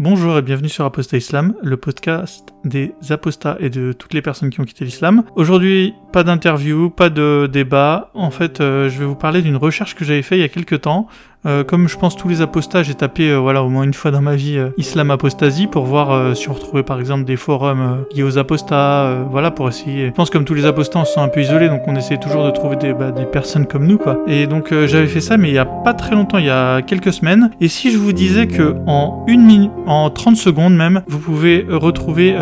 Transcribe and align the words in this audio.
Bonjour 0.00 0.38
et 0.38 0.40
bienvenue 0.40 0.70
sur 0.70 0.86
Apostat 0.86 1.18
Islam, 1.18 1.54
le 1.62 1.76
podcast 1.76 2.54
des 2.64 2.94
apostats 3.10 3.58
et 3.60 3.68
de 3.68 3.92
toutes 3.92 4.14
les 4.14 4.22
personnes 4.22 4.48
qui 4.48 4.58
ont 4.58 4.64
quitté 4.64 4.86
l'islam. 4.86 5.24
Aujourd'hui, 5.36 5.92
pas 6.10 6.24
d'interview, 6.24 6.88
pas 6.88 7.10
de 7.10 7.46
débat. 7.52 8.10
En 8.14 8.30
fait, 8.30 8.62
euh, 8.62 8.88
je 8.88 8.98
vais 8.98 9.04
vous 9.04 9.14
parler 9.14 9.42
d'une 9.42 9.56
recherche 9.56 9.94
que 9.94 10.06
j'avais 10.06 10.22
fait 10.22 10.38
il 10.38 10.40
y 10.40 10.44
a 10.44 10.48
quelques 10.48 10.80
temps. 10.80 11.06
Euh, 11.46 11.64
comme 11.64 11.88
je 11.88 11.96
pense 11.96 12.16
tous 12.16 12.28
les 12.28 12.42
apostats, 12.42 12.82
j'ai 12.82 12.94
tapé 12.94 13.30
euh, 13.30 13.38
voilà 13.38 13.62
au 13.62 13.70
moins 13.70 13.84
une 13.84 13.94
fois 13.94 14.10
dans 14.10 14.20
ma 14.20 14.36
vie 14.36 14.58
islam 14.76 15.10
apostasie 15.10 15.66
pour 15.66 15.84
voir 15.84 16.36
si 16.36 16.50
on 16.50 16.52
retrouvait 16.52 16.82
par 16.82 17.00
exemple 17.00 17.24
des 17.24 17.36
forums 17.36 18.04
liés 18.14 18.22
aux 18.22 18.36
apostats, 18.38 19.24
voilà 19.30 19.50
pour 19.50 19.68
essayer. 19.68 20.06
Je 20.08 20.12
pense 20.12 20.28
comme 20.30 20.44
tous 20.44 20.54
les 20.54 20.66
apostats, 20.66 20.98
on 20.98 21.04
se 21.04 21.14
sent 21.14 21.20
un 21.20 21.28
peu 21.28 21.40
isolés, 21.40 21.68
donc 21.68 21.80
on 21.86 21.96
essaie 21.96 22.18
toujours 22.18 22.44
de 22.44 22.50
trouver 22.50 22.76
des, 22.76 22.92
bah, 22.92 23.10
des 23.10 23.24
personnes 23.24 23.66
comme 23.66 23.86
nous 23.86 23.98
quoi. 23.98 24.18
Et 24.26 24.46
donc 24.46 24.74
j'avais 24.86 25.06
fait 25.06 25.20
ça, 25.20 25.36
mais 25.36 25.48
il 25.48 25.54
y 25.54 25.58
a 25.58 25.64
pas 25.64 25.94
très 25.94 26.14
longtemps, 26.14 26.38
il 26.38 26.46
y 26.46 26.50
a 26.50 26.82
quelques 26.82 27.12
semaines. 27.12 27.50
Et 27.60 27.68
si 27.68 27.90
je 27.90 27.98
vous 27.98 28.12
disais 28.12 28.46
que 28.46 28.76
en 28.86 29.24
une 29.26 29.44
minute, 29.44 29.72
en 29.86 30.10
30 30.10 30.36
secondes 30.36 30.76
même, 30.76 31.02
vous 31.08 31.18
pouvez 31.18 31.66
retrouver 31.68 32.36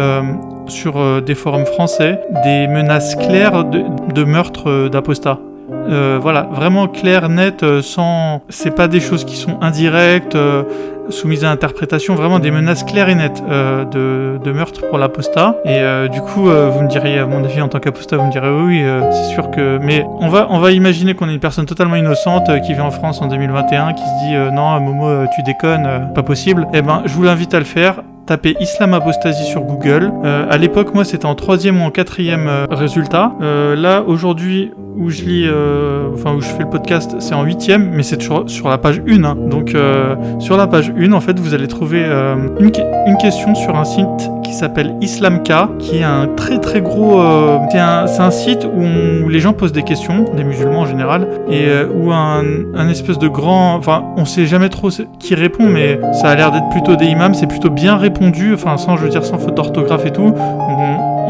sur 0.66 1.22
des 1.22 1.34
forums 1.34 1.66
français 1.66 2.20
des 2.44 2.66
menaces 2.66 3.14
claires 3.16 3.64
de, 3.64 3.82
de 4.12 4.24
meurtre 4.24 4.88
d'apostats. 4.88 5.40
Euh, 5.70 6.18
voilà, 6.20 6.48
vraiment 6.50 6.88
clair, 6.88 7.28
net, 7.28 7.62
euh, 7.62 7.82
sans. 7.82 8.42
C'est 8.48 8.74
pas 8.74 8.88
des 8.88 9.00
choses 9.00 9.24
qui 9.24 9.36
sont 9.36 9.58
indirectes, 9.60 10.34
euh, 10.34 10.62
soumises 11.10 11.44
à 11.44 11.50
interprétation, 11.50 12.14
vraiment 12.14 12.38
des 12.38 12.50
menaces 12.50 12.84
claires 12.84 13.08
et 13.08 13.14
nettes 13.14 13.42
de, 13.42 14.38
de, 14.42 14.52
meurtre 14.52 14.86
pour 14.88 14.98
l'apostat. 14.98 15.56
Et 15.64 15.80
du 16.10 16.20
coup, 16.20 16.42
vous 16.42 16.82
me 16.82 16.88
diriez, 16.88 17.18
à 17.18 17.26
mon 17.26 17.42
avis, 17.42 17.62
en 17.62 17.68
tant 17.68 17.78
qu'apostat, 17.78 18.18
vous 18.18 18.26
me 18.26 18.30
direz 18.30 18.50
oui, 18.50 18.84
c'est 19.10 19.32
sûr 19.32 19.50
que. 19.50 19.78
Mais 19.78 20.04
on 20.20 20.28
va, 20.28 20.48
on 20.50 20.58
va 20.58 20.70
imaginer 20.72 21.14
qu'on 21.14 21.30
est 21.30 21.32
une 21.32 21.40
personne 21.40 21.64
totalement 21.64 21.96
innocente 21.96 22.50
qui 22.66 22.74
vit 22.74 22.80
en 22.80 22.90
France 22.90 23.22
en 23.22 23.26
2021, 23.26 23.94
qui 23.94 24.02
se 24.02 24.26
dit 24.26 24.54
non, 24.54 24.78
Momo, 24.80 25.24
tu 25.34 25.42
déconnes, 25.44 26.10
pas 26.14 26.22
possible. 26.22 26.66
Eh 26.74 26.82
ben, 26.82 27.02
je 27.06 27.14
vous 27.14 27.22
l'invite 27.22 27.54
à 27.54 27.58
le 27.58 27.64
faire 27.64 28.02
tapez 28.28 28.56
Islam 28.60 28.92
Apostasie 28.92 29.44
sur 29.44 29.62
Google. 29.62 30.12
Euh, 30.22 30.46
à 30.50 30.58
l'époque, 30.58 30.94
moi, 30.94 31.04
c'était 31.04 31.24
en 31.24 31.34
troisième 31.34 31.80
ou 31.80 31.84
en 31.84 31.90
quatrième 31.90 32.46
euh, 32.46 32.66
résultat. 32.70 33.32
Euh, 33.40 33.74
là, 33.74 34.04
aujourd'hui, 34.06 34.70
où 34.98 35.08
je 35.08 35.22
lis, 35.22 35.46
enfin 36.12 36.34
où 36.34 36.40
je 36.40 36.48
fais 36.48 36.64
le 36.64 36.70
podcast, 36.70 37.14
c'est 37.20 37.32
en 37.32 37.44
huitième, 37.44 37.88
mais 37.90 38.02
c'est 38.02 38.20
sur, 38.20 38.50
sur 38.50 38.68
la 38.68 38.78
page 38.78 39.00
1. 39.08 39.22
Hein. 39.22 39.36
Donc 39.36 39.76
sur 40.40 40.56
la 40.56 40.66
page 40.66 40.92
1, 40.98 41.12
en 41.12 41.20
fait, 41.20 41.38
vous 41.38 41.54
allez 41.54 41.68
trouver 41.68 42.04
une, 42.58 43.16
question 43.20 43.54
sur 43.54 43.76
un 43.76 43.84
site 43.84 44.28
qui 44.42 44.52
s'appelle 44.52 44.96
Islamka, 45.00 45.68
qui 45.78 45.98
est 45.98 46.02
un 46.02 46.26
très 46.26 46.58
très 46.58 46.80
gros... 46.80 47.22
c'est 47.70 47.78
un, 47.78 48.06
un, 48.06 48.30
site 48.32 48.66
où, 48.66 49.28
les 49.28 49.38
gens 49.38 49.52
posent 49.52 49.70
des 49.70 49.84
questions, 49.84 50.24
des 50.36 50.42
musulmans 50.42 50.80
en 50.80 50.86
général, 50.86 51.28
et 51.48 51.68
où 51.94 52.10
un, 52.10 52.42
un 52.74 52.88
espèce 52.88 53.18
de 53.18 53.28
grand... 53.28 53.76
Enfin, 53.76 54.02
on 54.16 54.24
sait 54.24 54.46
jamais 54.46 54.68
trop 54.68 54.88
qui 55.20 55.36
répond, 55.36 55.68
mais 55.68 56.00
ça 56.12 56.30
a 56.30 56.34
l'air 56.34 56.50
d'être 56.50 56.70
plutôt 56.70 56.96
des 56.96 57.06
imams, 57.06 57.34
c'est 57.34 57.46
plutôt 57.46 57.70
bien 57.70 57.96
répondu 57.96 58.17
enfin 58.54 58.76
sans, 58.76 58.96
je 58.96 59.04
veux 59.04 59.08
dire, 59.08 59.24
sans 59.24 59.38
faute 59.38 59.54
d'orthographe 59.54 60.06
et 60.06 60.12
tout. 60.12 60.34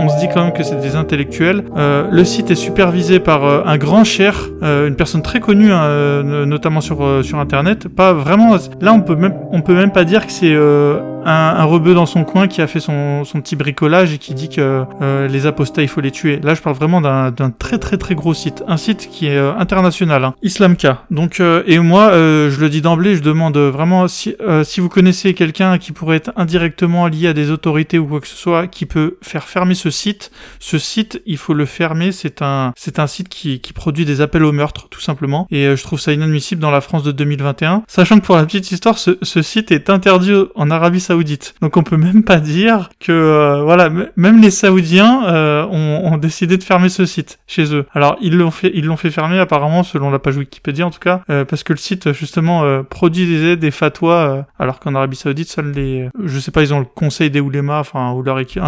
Se 0.08 0.18
dit 0.18 0.28
quand 0.32 0.44
même 0.44 0.52
que 0.52 0.62
c'est 0.62 0.80
des 0.80 0.96
intellectuels. 0.96 1.64
Euh, 1.77 2.06
le 2.10 2.24
site 2.24 2.50
est 2.50 2.54
supervisé 2.54 3.20
par 3.20 3.44
euh, 3.44 3.62
un 3.64 3.78
grand 3.78 4.04
cher, 4.04 4.48
euh, 4.62 4.86
une 4.86 4.96
personne 4.96 5.22
très 5.22 5.41
connue, 5.41 5.72
hein, 5.72 6.22
notamment 6.46 6.80
sur, 6.80 7.24
sur 7.24 7.38
Internet. 7.38 7.88
Pas 7.88 8.12
vraiment. 8.12 8.56
Là, 8.80 8.92
on 8.92 9.00
peut 9.00 9.16
même, 9.16 9.34
on 9.50 9.62
peut 9.62 9.74
même 9.74 9.92
pas 9.92 10.04
dire 10.04 10.26
que 10.26 10.32
c'est 10.32 10.54
un, 10.54 11.30
un 11.30 11.64
rebeu 11.64 11.94
dans 11.94 12.06
son 12.06 12.24
coin 12.24 12.46
qui 12.46 12.62
a 12.62 12.66
fait 12.66 12.80
son, 12.80 13.24
son 13.24 13.41
petit 13.41 13.56
bricolage 13.56 14.12
et 14.12 14.19
qui 14.19 14.34
dit 14.34 14.48
que 14.48 14.84
les 15.28 15.46
apostats 15.46 15.82
il 15.82 15.88
faut 15.88 16.00
les 16.00 16.10
tuer. 16.10 16.38
Là 16.42 16.54
je 16.54 16.62
parle 16.62 16.76
vraiment 16.76 17.00
d'un 17.00 17.50
très 17.50 17.78
très 17.78 17.96
très 17.96 18.14
gros 18.14 18.34
site, 18.34 18.62
un 18.66 18.76
site 18.76 19.08
qui 19.10 19.26
est 19.26 19.38
international, 19.38 20.24
hein. 20.24 20.34
Islamka. 20.42 21.04
Donc 21.10 21.41
et 21.41 21.78
moi 21.78 22.10
je 22.12 22.60
le 22.60 22.69
dis 22.69 22.80
d'emblée, 22.80 23.16
je 23.16 23.22
demande 23.22 23.56
vraiment 23.58 24.08
si, 24.08 24.36
si 24.62 24.80
vous 24.80 24.88
connaissez 24.88 25.34
quelqu'un 25.34 25.78
qui 25.78 25.92
pourrait 25.92 26.16
être 26.16 26.32
indirectement 26.36 27.06
lié 27.06 27.28
à 27.28 27.32
des 27.32 27.50
autorités 27.50 27.98
ou 27.98 28.06
quoi 28.06 28.20
que 28.20 28.28
ce 28.28 28.36
soit 28.36 28.66
qui 28.66 28.86
peut 28.86 29.19
faire 29.22 29.44
fermer 29.44 29.74
ce 29.74 29.88
site. 29.91 30.31
Ce 30.58 30.78
site 30.78 31.22
il 31.27 31.36
faut 31.36 31.55
le 31.55 31.67
fermer, 31.67 32.12
c'est 32.12 32.42
un 32.42 32.72
c'est 32.77 32.98
un 32.98 33.06
site 33.06 33.28
qui, 33.28 33.61
produit 33.75 34.04
des 34.04 34.21
appels 34.21 34.44
au 34.44 34.53
meurtre 34.53 34.88
tout 34.88 35.00
simplement 35.00 35.47
et 35.50 35.76
je 35.76 35.82
trouve 35.82 36.00
ça 36.00 36.12
inadmissible 36.12 36.60
dans 36.60 36.71
la 36.71 36.81
France 36.81 37.03
de 37.03 37.12
2021, 37.12 37.84
sachant 37.87 38.19
que 38.19 38.25
pour 38.25 38.37
la 38.37 38.44
petite 38.44 38.72
histoire 38.72 38.98
ce, 38.98 39.19
ce 39.22 39.43
site 39.43 39.71
est 39.71 39.91
interdit 39.91 40.32
en 40.54 40.71
Arabie 40.71 41.00
Saoudite. 41.00 41.54
Donc 41.60 41.77
on 41.77 41.82
peut 41.82 41.97
même 41.97 42.25
pas 42.25 42.38
dire 42.38 42.91
que 43.00 43.12
euh, 43.12 43.62
voilà, 43.62 43.91
même 44.16 44.41
les 44.41 44.50
Saoudiens 44.50 45.27
euh, 45.27 45.66
ont, 45.66 46.16
décidé 46.19 46.56
de 46.56 46.65
fermer 46.65 46.88
ce 46.88 47.06
site 47.06 47.38
chez 47.47 47.75
eux. 47.75 47.87
Alors 47.94 48.16
ils 48.21 48.37
l'ont 48.37 48.50
fait, 48.50 48.72
ils 48.75 48.84
l'ont 48.84 48.97
fait 48.97 49.10
fermer 49.10 49.38
apparemment 49.38 49.82
selon 49.82 50.10
la 50.10 50.19
page 50.19 50.37
Wikipédia 50.37 50.87
en 50.87 50.91
tout 50.91 50.98
cas, 50.98 51.22
euh, 51.31 51.44
parce 51.44 51.62
que 51.62 51.72
le 51.72 51.78
site 51.78 52.12
justement 52.12 52.82
produit 52.84 53.27
des, 53.27 53.56
des 53.56 53.71
fatwas, 53.71 54.47
alors 54.59 54.81
qu'en 54.81 54.94
Arabie 54.94 55.16
Saoudite 55.16 55.48
seuls 55.48 55.72
les, 55.72 56.09
je 56.25 56.38
sais 56.38 56.50
pas, 56.50 56.62
ils 56.62 56.75
ont 56.75 56.81
le 56.81 56.84
conseil 56.84 57.31
des 57.31 57.41
oulémas, 57.41 57.81
enfin 57.81 58.12
ou 58.12 58.22
leur 58.22 58.38
équipe 58.38 58.62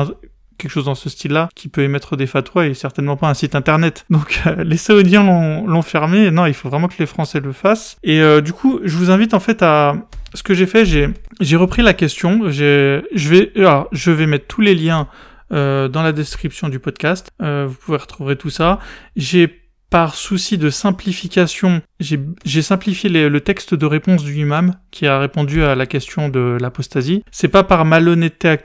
quelque 0.61 0.71
chose 0.71 0.85
dans 0.85 0.95
ce 0.95 1.09
style-là 1.09 1.49
qui 1.55 1.69
peut 1.69 1.83
émettre 1.83 2.17
des 2.17 2.27
fatwas 2.27 2.67
et 2.67 2.75
certainement 2.75 3.17
pas 3.17 3.29
un 3.29 3.35
site 3.35 3.55
internet. 3.55 4.05
Donc 4.11 4.43
les 4.59 4.77
Saoudiens 4.77 5.25
l'ont 5.25 5.83
fermé. 5.83 6.31
non, 6.31 6.47
il 6.47 6.55
faut 6.55 6.69
vraiment 6.69 6.89
que 6.89 6.99
les 6.99 7.07
Français 7.07 7.41
le 7.41 7.53
fassent. 7.53 7.97
Et 8.03 8.23
du 8.43 8.53
coup, 8.53 8.81
je 8.85 8.97
vous 8.97 9.11
invite 9.11 9.35
en 9.35 9.41
fait 9.41 9.63
à 9.63 9.97
ce 10.35 10.43
que 10.43 10.55
j'ai 10.55 10.67
fait, 10.67 10.85
j'ai 10.85 11.57
repris 11.57 11.83
la 11.83 11.95
question. 11.95 12.51
Je 12.51 13.03
vais 13.15 13.53
alors, 13.57 13.89
je 13.93 14.11
vais 14.11 14.27
mettre 14.27 14.47
tous 14.47 14.61
les 14.61 14.75
liens 14.75 15.09
euh, 15.53 15.89
dans 15.89 16.03
la 16.03 16.13
description 16.13 16.69
du 16.69 16.79
podcast. 16.79 17.29
Euh, 17.43 17.67
vous 17.69 17.75
pouvez 17.75 17.99
retrouver 17.99 18.37
tout 18.37 18.51
ça. 18.51 18.79
J'ai 19.17 19.60
par 19.91 20.15
souci 20.15 20.57
de 20.57 20.71
simplification, 20.71 21.83
j'ai 21.99 22.63
simplifié 22.63 23.11
le 23.11 23.41
texte 23.41 23.75
de 23.75 23.87
réponse 23.87 24.23
du 24.23 24.35
imam 24.41 24.75
qui 24.93 25.09
a 25.09 25.19
répondu 25.19 25.65
à 25.65 25.75
la 25.75 25.87
question 25.87 26.29
de 26.29 26.57
l'apostasie. 26.61 27.25
C'est 27.33 27.49
pas 27.49 27.65
par 27.65 27.85
malhonnêteté 27.85 28.57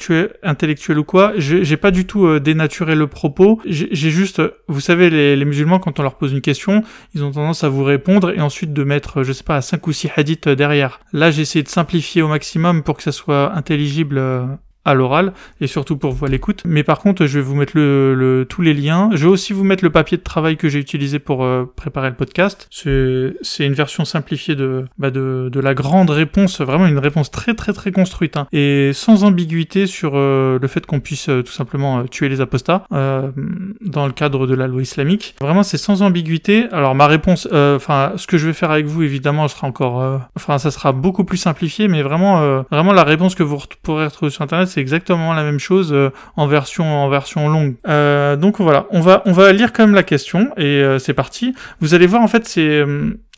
intellectuelle 0.44 1.00
ou 1.00 1.04
quoi, 1.04 1.34
j'ai 1.38 1.78
pas 1.78 1.90
du 1.90 2.06
tout 2.06 2.28
euh, 2.28 2.40
dénaturé 2.40 2.96
le 2.96 3.08
propos, 3.08 3.60
j'ai 3.66 4.12
juste, 4.12 4.42
vous 4.68 4.80
savez, 4.80 5.10
les, 5.10 5.36
les, 5.36 5.46
musulmans, 5.46 5.80
quand 5.80 6.00
on 6.00 6.04
leur 6.04 6.16
pose 6.16 6.32
une 6.32 6.42
question, 6.42 6.84
ils 7.16 7.24
ont 7.24 7.32
tendance 7.32 7.64
à 7.64 7.70
vous 7.70 7.84
répondre 7.84 8.30
et 8.30 8.42
ensuite 8.42 8.72
de 8.72 8.84
mettre, 8.84 9.24
je 9.24 9.34
sais 9.34 9.44
pas, 9.44 9.62
5 9.62 9.86
ou 9.88 9.92
6 9.92 10.12
hadiths 10.16 10.50
derrière. 10.50 11.00
Là, 11.12 11.32
j'ai 11.32 11.42
essayé 11.42 11.64
de 11.64 11.70
simplifier 11.70 12.22
au 12.22 12.28
maximum 12.28 12.84
pour 12.84 12.98
que 12.98 13.04
ça 13.04 13.12
soit 13.12 13.54
intelligible 13.56 14.20
euh, 14.20 14.46
à 14.86 14.94
l'oral 14.94 15.34
et 15.60 15.68
surtout 15.68 15.98
pour 15.98 16.12
vous 16.12 16.26
à 16.26 16.30
l'écoute. 16.30 16.62
Mais 16.66 16.84
par 16.84 17.00
contre, 17.00 17.26
je 17.26 17.40
vais 17.40 17.44
vous 17.44 17.56
mettre 17.56 17.74
le, 17.76 18.46
tous 18.48 18.62
les 18.62 18.74
liens. 18.74 19.10
Je 19.14 19.26
vais 19.26 19.32
aussi 19.32 19.52
vous 19.52 19.64
mettre 19.64 19.84
le 19.84 19.90
papier 19.90 20.18
de 20.18 20.24
travail 20.24 20.58
que 20.58 20.70
j'ai 20.70 20.80
utilisé 20.80 21.20
pour 21.20 21.44
euh, 21.44 21.72
préparer 21.76 22.10
le 22.10 22.16
podcast. 22.16 22.68
C'est 22.72 23.66
une 23.66 23.74
version 23.74 24.06
simplifiée 24.06 24.56
de, 24.56 24.86
bah 24.98 25.10
de, 25.10 25.50
de, 25.52 25.60
la 25.60 25.74
grande 25.74 26.12
réponse, 26.12 26.62
vraiment 26.62 26.86
une 26.86 27.00
réponse 27.00 27.32
très 27.32 27.56
très 27.56 27.74
très 27.74 27.92
construite 27.92 28.38
hein, 28.38 28.48
et 28.54 28.92
sans 28.94 29.24
ambiguïté 29.24 29.88
sur 29.88 30.12
euh, 30.14 30.60
le 30.62 30.68
fait 30.68 30.86
qu'on 30.86 31.00
puisse 31.00 31.30
euh, 31.30 31.42
tout 31.42 31.52
simplement 31.52 32.04
tuer 32.06 32.30
les 32.30 32.42
apostats 32.42 32.84
dans 32.92 34.06
le 34.06 34.12
cadre 34.12 34.46
de 34.46 34.54
la 34.54 34.68
loi 34.68 34.82
islamique. 34.82 35.36
Vraiment, 35.42 35.64
c'est 35.64 35.78
sans 35.78 36.02
ambiguïté. 36.02 36.68
Alors 36.72 36.94
ma 36.94 37.08
réponse, 37.08 37.48
enfin, 37.52 38.14
ce 38.18 38.28
que 38.28 38.38
je 38.38 38.48
vais 38.48 38.54
faire 38.54 38.72
avec 38.72 38.86
vous, 38.86 39.02
évidemment, 39.04 39.48
sera 39.48 39.68
encore, 39.68 40.22
enfin, 40.36 40.58
ça 40.58 40.72
sera 40.72 40.92
beaucoup 40.92 41.24
plus 41.24 41.38
simplifié, 41.38 41.88
mais 41.88 42.02
vraiment, 42.02 42.64
vraiment 42.70 42.94
la 42.94 43.04
réponse 43.04 43.36
que 43.36 43.44
vous 43.44 43.58
pourrez 43.82 44.06
retrouver 44.06 44.32
sur 44.32 44.44
internet 44.44 44.68
c'est 44.76 44.82
exactement 44.82 45.34
la 45.34 45.44
même 45.44 45.60
chose 45.60 45.94
euh, 45.94 46.10
en 46.36 46.48
version 46.48 46.86
en 46.86 47.08
version 47.08 47.48
longue. 47.48 47.76
Euh, 47.88 48.36
donc 48.36 48.60
voilà, 48.60 48.88
on 48.92 49.00
va 49.00 49.24
on 49.26 49.32
va 49.32 49.54
lire 49.54 49.72
quand 49.72 49.86
même 49.86 49.96
la 49.96 50.04
question 50.04 50.50
et 50.58 50.66
euh, 50.66 51.00
c'est 51.00 51.14
parti. 51.14 51.56
Vous 51.80 51.94
allez 51.94 52.08
voir 52.08 52.22
en 52.22 52.28
fait 52.28 52.46
c'est 52.46 52.84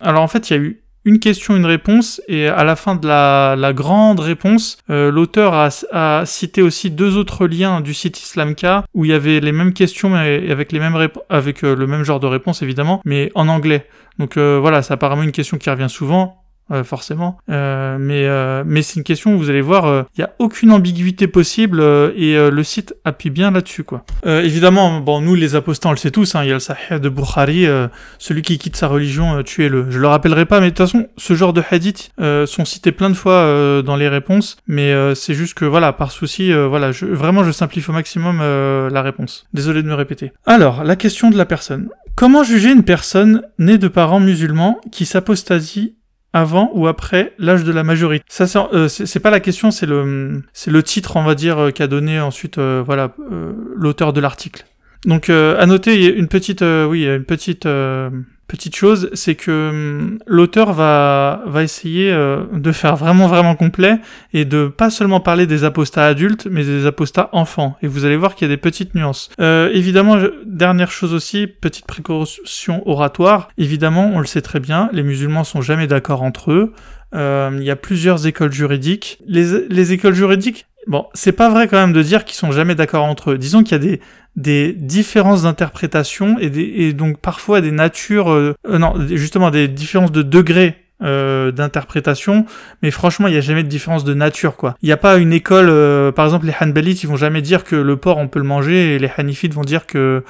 alors 0.02 0.24
en 0.24 0.28
fait 0.28 0.50
il 0.50 0.54
y 0.54 0.60
a 0.60 0.62
eu 0.62 0.82
une 1.06 1.20
question, 1.20 1.56
une 1.56 1.66
réponse, 1.66 2.22
et 2.28 2.50
à 2.50 2.66
la 2.66 2.76
fin 2.76 2.96
de 2.96 3.08
la, 3.08 3.72
grande 3.74 4.20
réponse, 4.20 4.78
l'auteur 4.90 5.54
a, 5.54 5.70
a, 5.94 6.26
cité 6.26 6.62
aussi 6.62 6.92
deux 6.92 7.16
autres 7.16 7.48
liens 7.48 7.80
du 7.80 7.94
site 7.94 8.20
Islamka 8.20 8.84
où 8.94 9.06
il 9.06 9.12
y 9.12 9.14
avait 9.14 9.40
les 9.40 9.54
mêmes 9.54 9.72
questions 9.72 10.10
mais 10.10 10.52
avec 10.52 10.74
les 10.74 10.80
mêmes 10.80 10.98
avec 11.30 11.62
le 11.62 11.88
même 11.88 12.04
genre 12.04 12.20
de 12.20 12.28
réponse 12.28 12.62
évidemment, 12.62 13.02
mais 13.06 13.32
en 13.36 13.48
anglais. 13.48 13.88
Donc 14.20 14.38
voilà, 14.38 14.82
c'est 14.82 14.94
apparemment 14.94 15.24
une 15.24 15.32
question 15.32 15.58
qui 15.58 15.70
revient 15.70 15.90
souvent. 15.90 16.44
Euh, 16.70 16.84
forcément. 16.84 17.38
Euh, 17.50 17.98
mais 17.98 18.26
euh, 18.26 18.64
mais 18.66 18.82
c'est 18.82 18.98
une 18.98 19.06
question 19.06 19.38
vous 19.38 19.50
allez 19.50 19.62
voir, 19.62 20.06
il 20.18 20.20
n'y 20.20 20.26
a 20.26 20.34
aucune 20.40 20.72
ambiguïté 20.72 21.28
possible 21.28 21.82
et 22.16 22.36
le 22.36 22.64
site 22.64 22.96
appuie 23.06 23.30
bien 23.30 23.52
là-dessus. 23.52 23.84
quoi. 23.84 24.04
évidemment, 24.26 25.00
bon, 25.00 25.22
nous 25.22 25.36
les 25.36 25.56
apostats, 25.56 25.90
on 25.90 25.92
le 25.92 25.98
sait 25.98 26.12
tous, 26.12 26.36
hein, 26.36 26.44
il 26.44 26.48
y 26.48 26.52
a 26.52 26.56
le 26.56 26.60
Sahih 26.60 27.00
de 27.00 27.10
Bukhari, 27.10 27.68
celui 28.18 28.42
qui 28.42 28.58
quitte 28.58 28.76
sa 28.76 28.88
religion, 28.88 29.42
tuez-le. 29.44 29.90
Je 29.90 30.00
le 30.00 30.08
rappellerai 30.08 30.46
pas, 30.46 30.60
mais 30.60 30.68
de 30.68 30.72
toute 30.72 30.86
façon, 30.86 31.08
ce 31.18 31.36
genre 31.36 31.54
de 31.54 31.64
hadith 31.70 32.12
sont 32.18 32.66
cités 32.66 32.92
plein 32.92 33.10
de 33.10 33.16
fois 33.16 33.82
dans 33.84 33.96
les 33.96 34.08
réponses, 34.08 34.58
mais 34.68 34.94
c'est 35.16 35.34
juste 35.34 35.54
que 35.54 35.66
voilà, 35.66 35.94
par 35.94 36.12
souci, 36.12 36.52
voilà, 36.52 36.92
je, 36.92 37.06
vraiment 37.06 37.44
je 37.44 37.52
simplifie 37.52 37.90
au 37.90 37.94
maximum 37.94 38.40
la 38.40 39.02
réponse. 39.02 39.46
Désolé 39.54 39.84
de 39.84 39.88
me 39.88 39.96
répéter. 39.96 40.32
Alors, 40.46 40.84
la 40.84 40.96
question 40.96 41.30
de 41.30 41.38
la 41.38 41.46
personne. 41.46 41.90
Comment 42.16 42.44
juger 42.44 42.72
une 42.72 42.84
personne 42.84 43.44
née 43.60 43.78
de 43.78 43.88
parents 43.88 44.20
musulmans 44.20 44.82
qui 44.92 45.06
s'apostasie 45.06 45.94
avant 46.40 46.72
ou 46.74 46.88
après 46.88 47.34
l'âge 47.38 47.64
de 47.64 47.72
la 47.72 47.84
majorité. 47.84 48.26
Ça, 48.30 48.46
euh, 48.74 48.88
c'est 48.88 49.20
pas 49.20 49.30
la 49.30 49.40
question, 49.40 49.72
c'est 49.72 49.86
le, 49.86 50.44
titre, 50.84 51.16
on 51.16 51.24
va 51.24 51.36
dire, 51.36 51.58
euh, 51.58 51.72
qu'a 51.72 51.88
donné 51.88 52.20
ensuite, 52.20 52.58
euh, 52.58 52.84
voilà, 52.86 53.14
l'auteur 53.76 54.14
de 54.14 54.22
l'article. 54.22 54.66
Donc, 55.06 55.30
à 55.30 55.66
noter, 55.66 56.14
une 56.16 56.28
petite, 56.28 56.62
oui, 56.62 57.06
une 57.06 57.24
petite 57.24 57.68
petite 58.48 58.76
chose, 58.76 59.10
c'est 59.14 59.36
que 59.36 59.70
hum, 59.70 60.20
l'auteur 60.26 60.74
va, 60.74 61.44
va 61.46 61.64
essayer 61.64 62.12
euh, 62.12 62.44
de 62.54 62.72
faire 62.72 62.96
vraiment 62.96 63.28
vraiment 63.28 63.56
complet 63.56 64.00
et 64.34 64.46
de 64.46 64.68
pas 64.68 64.90
seulement 64.90 65.20
parler 65.20 65.48
des 65.48 65.64
apostats 65.64 66.06
adultes, 66.06 66.48
mais 66.50 66.64
des 66.64 66.86
apostats 66.86 67.30
enfants. 67.34 67.78
Et 67.82 67.88
vous 67.88 68.06
allez 68.06 68.18
voir 68.18 68.36
qu'il 68.36 68.48
y 68.48 68.52
a 68.52 68.54
des 68.56 68.62
petites 68.62 68.96
nuances. 68.96 69.30
Euh, 69.40 69.70
évidemment, 69.74 70.18
dernière 70.46 70.92
chose 70.92 71.14
aussi, 71.14 71.48
petite 71.48 71.86
précaution 71.86 72.88
oratoire. 72.88 73.50
Évidemment, 73.58 74.12
on 74.14 74.20
le 74.20 74.26
sait 74.26 74.42
très 74.42 74.60
bien, 74.60 74.90
les 74.94 75.04
musulmans 75.04 75.44
sont 75.44 75.62
jamais 75.62 75.88
d'accord 75.88 76.24
entre 76.24 76.52
eux. 76.52 76.74
Euh, 77.16 77.52
il 77.54 77.64
y 77.64 77.72
a 77.72 77.76
plusieurs 77.76 78.28
écoles 78.28 78.52
juridiques. 78.52 79.20
Les, 79.28 79.68
les 79.70 79.94
écoles 79.94 80.14
juridiques, 80.14 80.68
Bon, 80.88 81.06
c'est 81.14 81.34
pas 81.34 81.50
vrai 81.50 81.68
quand 81.68 81.78
même 81.78 81.92
de 81.92 82.02
dire 82.02 82.24
qu'ils 82.24 82.36
sont 82.36 82.52
jamais 82.52 82.74
d'accord 82.74 83.04
entre 83.04 83.32
eux. 83.32 83.38
Disons 83.38 83.62
qu'il 83.62 83.74
y 83.74 83.76
a 83.76 83.80
des, 83.80 84.00
des 84.38 84.72
différences 84.72 85.44
d'interprétation 85.44 86.38
et, 86.40 86.48
et 86.48 86.94
donc 86.94 87.20
parfois 87.20 87.60
des 87.60 87.72
natures, 87.72 88.32
euh, 88.32 88.56
euh, 88.68 88.78
non, 88.78 88.94
justement 89.10 89.52
des 89.52 89.68
différences 89.68 90.14
de 90.14 90.22
degrés 90.22 90.76
euh, 91.04 91.52
d'interprétation, 91.52 92.48
mais 92.82 92.90
franchement, 92.90 93.28
il 93.28 93.32
n'y 93.32 93.38
a 93.38 93.42
jamais 93.42 93.62
de 93.62 93.68
différence 93.68 94.04
de 94.04 94.16
nature, 94.16 94.56
quoi. 94.56 94.76
Il 94.82 94.88
n'y 94.88 94.92
a 94.92 94.98
pas 94.98 95.18
une 95.18 95.32
école, 95.32 95.68
euh, 95.70 96.12
par 96.12 96.26
exemple, 96.26 96.48
les 96.48 96.56
Hanbalites, 96.60 97.04
ils 97.04 97.08
vont 97.08 97.18
jamais 97.18 97.44
dire 97.44 97.64
que 97.64 97.76
le 97.76 97.98
porc, 97.98 98.18
on 98.18 98.28
peut 98.28 98.40
le 98.40 98.46
manger, 98.46 98.96
et 98.96 99.00
les 99.00 99.12
Hanifites 99.16 99.54
vont 99.54 99.62
dire 99.62 99.86
que 99.86 100.24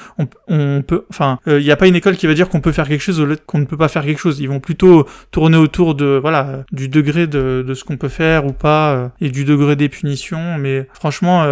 on, 0.50 0.82
peut, 0.86 1.06
enfin, 1.10 1.40
euh, 1.48 1.62
il 1.62 1.64
n'y 1.64 1.72
a 1.72 1.78
pas 1.78 1.88
une 1.88 1.96
école 1.96 2.18
qui 2.18 2.28
va 2.28 2.34
dire 2.34 2.50
qu'on 2.50 2.60
peut 2.60 2.74
faire 2.74 2.90
quelque 2.90 3.00
chose 3.00 3.22
lieu 3.22 3.38
qu'on 3.46 3.60
ne 3.60 3.66
peut 3.66 3.78
pas 3.78 3.88
faire 3.88 4.04
quelque 4.04 4.20
chose. 4.20 4.42
Ils 4.42 4.50
vont 4.50 4.60
plutôt 4.60 5.08
tourner 5.32 5.56
autour 5.56 5.96
de, 5.96 6.20
voilà, 6.22 6.66
du 6.74 6.90
degré 6.90 7.28
de, 7.28 7.64
de 7.66 7.74
ce 7.74 7.86
qu'on 7.86 7.96
peut 7.96 8.10
faire 8.10 8.46
ou 8.46 8.52
pas, 8.52 9.12
et 9.22 9.30
du 9.30 9.46
degré 9.46 9.78
des 9.78 9.88
punitions, 9.88 10.58
mais 10.58 10.86
franchement, 10.92 11.46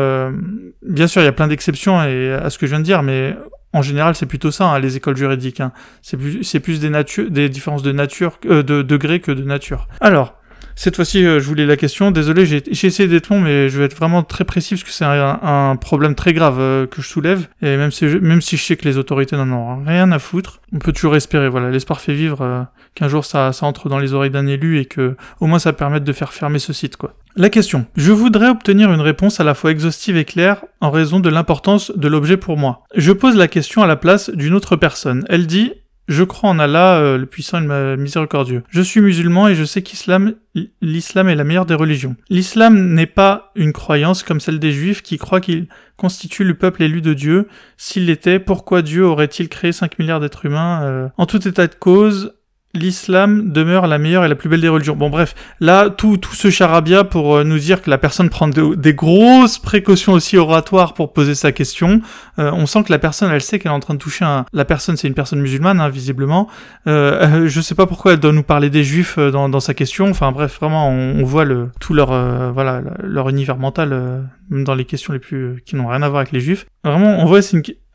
bien 0.85 1.07
sûr, 1.07 1.21
il 1.21 1.25
y 1.25 1.29
a 1.29 1.31
plein 1.31 1.47
d'exceptions 1.47 1.99
à 1.99 2.49
ce 2.49 2.57
que 2.57 2.65
je 2.65 2.71
viens 2.71 2.79
de 2.79 2.85
dire, 2.85 3.01
mais 3.01 3.33
en 3.75 3.81
général, 3.81 4.15
c'est 4.15 4.25
plutôt 4.25 4.51
ça, 4.51 4.69
hein, 4.69 4.79
les 4.79 4.95
écoles 4.95 5.17
juridiques. 5.17 5.59
Hein. 5.59 5.73
C'est 6.01 6.15
plus, 6.15 6.59
plus 6.59 6.79
des, 6.79 6.89
des 7.29 7.49
différences 7.49 7.83
de 7.83 7.91
nature, 7.91 8.39
euh, 8.45 8.63
de 8.63 8.81
degré 8.81 9.19
que 9.19 9.33
de 9.33 9.43
nature. 9.43 9.89
Alors, 9.99 10.39
cette 10.75 10.95
fois-ci, 10.95 11.25
euh, 11.25 11.39
je 11.39 11.45
voulais 11.45 11.65
la 11.65 11.77
question. 11.77 12.11
Désolé, 12.11 12.45
j'ai, 12.45 12.63
essayé 12.85 13.07
d'être 13.07 13.29
long, 13.29 13.39
mais 13.39 13.69
je 13.69 13.79
vais 13.79 13.85
être 13.85 13.95
vraiment 13.95 14.23
très 14.23 14.43
précis 14.43 14.75
parce 14.75 14.83
que 14.83 14.91
c'est 14.91 15.05
un, 15.05 15.75
problème 15.77 16.15
très 16.15 16.33
grave 16.33 16.57
euh, 16.59 16.85
que 16.85 17.01
je 17.01 17.07
soulève. 17.07 17.47
Et 17.61 17.77
même 17.77 17.91
si, 17.91 18.09
je, 18.09 18.17
même 18.17 18.41
si 18.41 18.57
je 18.57 18.63
sais 18.63 18.75
que 18.75 18.87
les 18.87 18.97
autorités 18.97 19.35
n'en 19.35 19.51
ont 19.51 19.83
rien 19.83 20.11
à 20.11 20.19
foutre, 20.19 20.61
on 20.73 20.79
peut 20.79 20.91
toujours 20.91 21.15
espérer. 21.15 21.49
Voilà, 21.49 21.69
l'espoir 21.71 22.01
fait 22.01 22.13
vivre 22.13 22.67
qu'un 22.93 23.07
jour 23.07 23.25
ça, 23.25 23.51
ça 23.53 23.65
entre 23.65 23.89
dans 23.89 23.99
les 23.99 24.13
oreilles 24.13 24.31
d'un 24.31 24.47
élu 24.47 24.79
et 24.79 24.85
que 24.85 25.15
au 25.39 25.47
moins 25.47 25.59
ça 25.59 25.73
permette 25.73 26.03
de 26.03 26.13
faire 26.13 26.33
fermer 26.33 26.59
ce 26.59 26.73
site, 26.73 26.97
quoi. 26.97 27.13
La 27.37 27.49
question. 27.49 27.85
Je 27.97 28.13
voudrais 28.13 28.47
obtenir 28.47 28.93
une 28.93 29.01
réponse 29.01 29.41
à 29.41 29.43
la 29.43 29.55
fois 29.55 29.71
exhaustive 29.71 30.15
et 30.15 30.23
claire 30.23 30.63
en 30.79 30.89
raison 30.89 31.19
de 31.19 31.27
l'importance 31.27 31.91
de 31.93 32.07
l'objet 32.07 32.37
pour 32.37 32.55
moi. 32.55 32.83
Je 32.95 33.11
pose 33.11 33.35
la 33.35 33.49
question 33.49 33.83
à 33.83 33.87
la 33.87 33.97
place 33.97 34.29
d'une 34.29 34.53
autre 34.53 34.77
personne. 34.77 35.25
Elle 35.27 35.45
dit 35.45 35.73
je 36.07 36.23
crois 36.23 36.49
en 36.49 36.59
Allah, 36.59 36.97
euh, 36.97 37.17
le 37.17 37.25
puissant 37.25 37.61
et 37.61 37.97
miséricordieux. 37.97 38.63
Je 38.69 38.81
suis 38.81 39.01
musulman 39.01 39.47
et 39.47 39.55
je 39.55 39.63
sais 39.63 39.81
qu'islam, 39.81 40.33
l'islam 40.81 41.29
est 41.29 41.35
la 41.35 41.43
meilleure 41.43 41.65
des 41.65 41.73
religions. 41.73 42.15
L'islam 42.29 42.93
n'est 42.93 43.05
pas 43.05 43.51
une 43.55 43.73
croyance 43.73 44.21
comme 44.23 44.39
celle 44.39 44.59
des 44.59 44.71
juifs 44.71 45.01
qui 45.01 45.17
croient 45.17 45.41
qu'il 45.41 45.67
constitue 45.97 46.43
le 46.43 46.53
peuple 46.53 46.83
élu 46.83 47.01
de 47.01 47.13
Dieu. 47.13 47.47
S'il 47.77 48.05
l'était, 48.05 48.39
pourquoi 48.39 48.81
Dieu 48.81 49.05
aurait-il 49.05 49.49
créé 49.49 49.71
5 49.71 49.97
milliards 49.97 50.19
d'êtres 50.19 50.45
humains 50.45 50.83
euh? 50.83 51.07
En 51.17 51.25
tout 51.25 51.47
état 51.47 51.67
de 51.67 51.75
cause, 51.75 52.34
l'islam 52.75 53.51
demeure 53.51 53.87
la 53.87 53.97
meilleure 53.97 54.25
et 54.25 54.27
la 54.27 54.35
plus 54.35 54.49
belle 54.49 54.61
des 54.61 54.69
religions. 54.69 54.95
Bon 54.95 55.09
bref, 55.09 55.35
là, 55.59 55.89
tout, 55.89 56.17
tout 56.17 56.35
ce 56.35 56.49
charabia 56.49 57.03
pour 57.03 57.35
euh, 57.35 57.43
nous 57.43 57.59
dire 57.59 57.81
que 57.81 57.89
la 57.89 57.97
personne 57.97 58.29
prend 58.29 58.47
des 58.47 58.93
grosses 58.93 59.59
précautions 59.59 60.13
aussi 60.13 60.37
oratoires 60.37 60.93
pour 60.93 61.13
poser 61.13 61.35
sa 61.35 61.51
question. 61.51 62.01
Euh, 62.39 62.51
on 62.53 62.65
sent 62.65 62.83
que 62.83 62.91
la 62.91 62.99
personne, 62.99 63.31
elle 63.31 63.41
sait 63.41 63.59
qu'elle 63.59 63.71
est 63.71 63.75
en 63.75 63.79
train 63.79 63.93
de 63.93 63.99
toucher 63.99 64.25
un... 64.25 64.45
La 64.53 64.65
personne, 64.65 64.97
c'est 64.97 65.07
une 65.07 65.13
personne 65.13 65.39
musulmane, 65.39 65.79
hein, 65.79 65.89
visiblement. 65.89 66.47
Euh, 66.87 67.47
je 67.47 67.61
sais 67.61 67.75
pas 67.75 67.85
pourquoi 67.87 68.13
elle 68.13 68.19
doit 68.19 68.31
nous 68.31 68.43
parler 68.43 68.69
des 68.69 68.83
juifs 68.83 69.17
euh, 69.17 69.31
dans, 69.31 69.49
dans 69.49 69.59
sa 69.59 69.73
question. 69.73 70.09
Enfin 70.09 70.31
bref, 70.31 70.57
vraiment, 70.59 70.89
on, 70.89 71.23
voit 71.23 71.45
le, 71.45 71.69
tout 71.79 71.93
leur, 71.93 72.09
voilà, 72.53 72.81
leur 73.01 73.29
univers 73.29 73.57
mental, 73.57 74.23
dans 74.49 74.75
les 74.75 74.85
questions 74.85 75.13
les 75.13 75.19
plus... 75.19 75.61
qui 75.65 75.75
n'ont 75.75 75.87
rien 75.87 76.01
à 76.01 76.09
voir 76.09 76.21
avec 76.21 76.31
les 76.31 76.39
juifs. 76.39 76.65
Vraiment, 76.83 77.19
on 77.19 77.25
voit, 77.25 77.39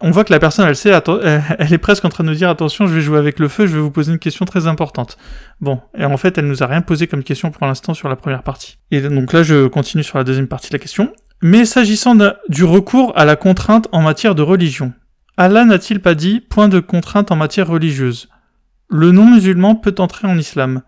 on 0.01 0.11
voit 0.11 0.25
que 0.25 0.33
la 0.33 0.39
personne, 0.39 0.67
elle 0.67 0.77
sait, 0.77 0.91
elle 1.59 1.73
est 1.73 1.79
presque 1.79 2.05
en 2.05 2.09
train 2.09 2.25
de 2.25 2.29
nous 2.29 2.35
dire 2.35 2.49
attention, 2.49 2.87
je 2.87 2.95
vais 2.95 3.01
jouer 3.01 3.19
avec 3.19 3.39
le 3.39 3.49
feu, 3.49 3.67
je 3.67 3.75
vais 3.75 3.81
vous 3.81 3.91
poser 3.91 4.13
une 4.13 4.19
question 4.19 4.45
très 4.45 4.67
importante. 4.67 5.17
Bon, 5.61 5.81
et 5.97 6.05
en 6.05 6.17
fait, 6.17 6.39
elle 6.39 6.47
nous 6.47 6.63
a 6.63 6.67
rien 6.67 6.83
posé 6.83 7.07
comme 7.07 7.23
question 7.23 7.51
pour 7.51 7.67
l'instant 7.67 7.95
sur 7.95 8.09
la 8.09 8.17
première 8.17 8.43
partie. 8.43 8.79
Et 8.91 9.01
donc 9.01 9.33
là, 9.33 9.43
je 9.43 9.67
continue 9.67 10.03
sur 10.03 10.19
la 10.19 10.25
deuxième 10.25 10.49
partie 10.49 10.71
de 10.71 10.75
la 10.75 10.81
question. 10.81 11.13
Mais 11.43 11.65
s'agissant 11.65 12.17
du 12.49 12.65
recours 12.65 13.13
à 13.17 13.25
la 13.25 13.37
contrainte 13.37 13.89
en 13.93 14.03
matière 14.03 14.35
de 14.35 14.43
religion, 14.43 14.93
Allah 15.37 15.65
n'a-t-il 15.65 16.01
pas 16.01 16.15
dit 16.15 16.41
point 16.41 16.69
de 16.69 16.81
contrainte 16.81 17.33
en 17.33 17.37
matière 17.37 17.69
religieuse? 17.69 18.29
Le 18.91 19.11
non-musulman 19.11 19.77
peut 19.77 19.95
entrer 19.99 20.29
en 20.29 20.37
islam. 20.37 20.83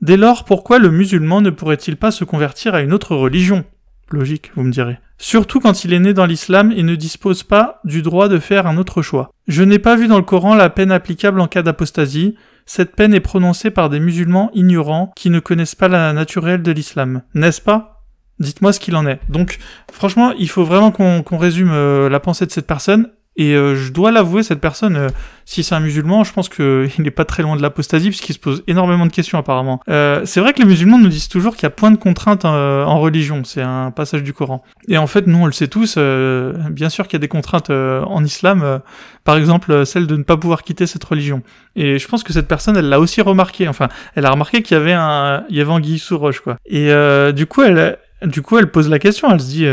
Dès 0.00 0.16
lors, 0.16 0.44
pourquoi 0.44 0.78
le 0.78 0.90
musulman 0.90 1.40
ne 1.40 1.50
pourrait-il 1.50 1.96
pas 1.96 2.10
se 2.10 2.22
convertir 2.22 2.74
à 2.74 2.82
une 2.82 2.92
autre 2.92 3.16
religion? 3.16 3.64
Logique, 4.10 4.52
vous 4.54 4.62
me 4.62 4.70
direz. 4.70 4.98
Surtout 5.18 5.60
quand 5.60 5.84
il 5.84 5.92
est 5.92 5.98
né 5.98 6.14
dans 6.14 6.26
l'islam 6.26 6.72
et 6.72 6.82
ne 6.82 6.94
dispose 6.94 7.42
pas 7.42 7.80
du 7.84 8.02
droit 8.02 8.28
de 8.28 8.38
faire 8.38 8.66
un 8.66 8.76
autre 8.76 9.02
choix. 9.02 9.30
Je 9.48 9.62
n'ai 9.62 9.78
pas 9.78 9.96
vu 9.96 10.08
dans 10.08 10.18
le 10.18 10.22
Coran 10.22 10.54
la 10.54 10.70
peine 10.70 10.92
applicable 10.92 11.40
en 11.40 11.48
cas 11.48 11.62
d'apostasie. 11.62 12.36
Cette 12.66 12.94
peine 12.94 13.14
est 13.14 13.20
prononcée 13.20 13.70
par 13.70 13.88
des 13.88 14.00
musulmans 14.00 14.50
ignorants 14.54 15.12
qui 15.16 15.30
ne 15.30 15.40
connaissent 15.40 15.74
pas 15.74 15.88
la 15.88 16.12
nature 16.12 16.44
réelle 16.44 16.62
de 16.62 16.72
l'islam. 16.72 17.22
N'est-ce 17.34 17.60
pas? 17.60 18.04
Dites-moi 18.38 18.72
ce 18.72 18.80
qu'il 18.80 18.96
en 18.96 19.06
est. 19.06 19.20
Donc, 19.30 19.58
franchement, 19.90 20.32
il 20.32 20.48
faut 20.48 20.64
vraiment 20.64 20.90
qu'on 20.90 21.38
résume 21.38 21.70
euh, 21.72 22.08
la 22.08 22.20
pensée 22.20 22.44
de 22.44 22.50
cette 22.50 22.66
personne. 22.66 23.10
Et 23.36 23.54
euh, 23.54 23.74
je 23.74 23.92
dois 23.92 24.10
l'avouer, 24.10 24.42
cette 24.42 24.60
personne, 24.60 24.96
euh, 24.96 25.08
si 25.44 25.62
c'est 25.62 25.74
un 25.74 25.80
musulman, 25.80 26.24
je 26.24 26.32
pense 26.32 26.48
qu'il 26.48 26.90
n'est 26.98 27.10
pas 27.10 27.26
très 27.26 27.42
loin 27.42 27.54
de 27.54 27.62
l'apostasie, 27.62 28.08
puisqu'il 28.08 28.32
se 28.32 28.38
pose 28.38 28.62
énormément 28.66 29.04
de 29.04 29.12
questions 29.12 29.38
apparemment. 29.38 29.80
Euh, 29.90 30.22
c'est 30.24 30.40
vrai 30.40 30.54
que 30.54 30.60
les 30.60 30.64
musulmans 30.64 30.98
nous 30.98 31.08
disent 31.08 31.28
toujours 31.28 31.54
qu'il 31.54 31.64
y 31.64 31.66
a 31.66 31.70
point 31.70 31.90
de 31.90 31.96
contrainte 31.96 32.44
en 32.46 32.98
religion, 32.98 33.42
c'est 33.44 33.62
un 33.62 33.90
passage 33.90 34.22
du 34.22 34.32
Coran. 34.32 34.62
Et 34.88 34.96
en 34.96 35.06
fait, 35.06 35.26
nous, 35.26 35.38
on 35.38 35.46
le 35.46 35.52
sait 35.52 35.68
tous, 35.68 35.98
bien 35.98 36.88
sûr 36.88 37.06
qu'il 37.06 37.14
y 37.14 37.16
a 37.16 37.20
des 37.20 37.28
contraintes 37.28 37.70
en 37.70 38.24
islam, 38.24 38.80
par 39.24 39.36
exemple 39.36 39.84
celle 39.84 40.06
de 40.06 40.16
ne 40.16 40.22
pas 40.22 40.36
pouvoir 40.36 40.62
quitter 40.62 40.86
cette 40.86 41.04
religion. 41.04 41.42
Et 41.74 41.98
je 41.98 42.08
pense 42.08 42.22
que 42.22 42.32
cette 42.32 42.48
personne, 42.48 42.76
elle 42.76 42.88
l'a 42.88 43.00
aussi 43.00 43.20
remarqué, 43.20 43.68
enfin, 43.68 43.88
elle 44.14 44.24
a 44.24 44.30
remarqué 44.30 44.62
qu'il 44.62 44.76
y 44.76 44.80
avait 44.80 44.94
un, 44.94 45.44
il 45.50 45.56
y 45.56 45.60
avait 45.60 45.98
sous 45.98 46.18
roche, 46.18 46.40
quoi. 46.40 46.56
Et 46.64 46.90
du 47.32 47.46
coup, 47.46 47.62
elle, 47.62 47.98
du 48.22 48.42
coup, 48.42 48.58
elle 48.58 48.70
pose 48.70 48.88
la 48.88 48.98
question, 48.98 49.30
elle 49.30 49.40
se 49.40 49.46
dit 49.46 49.66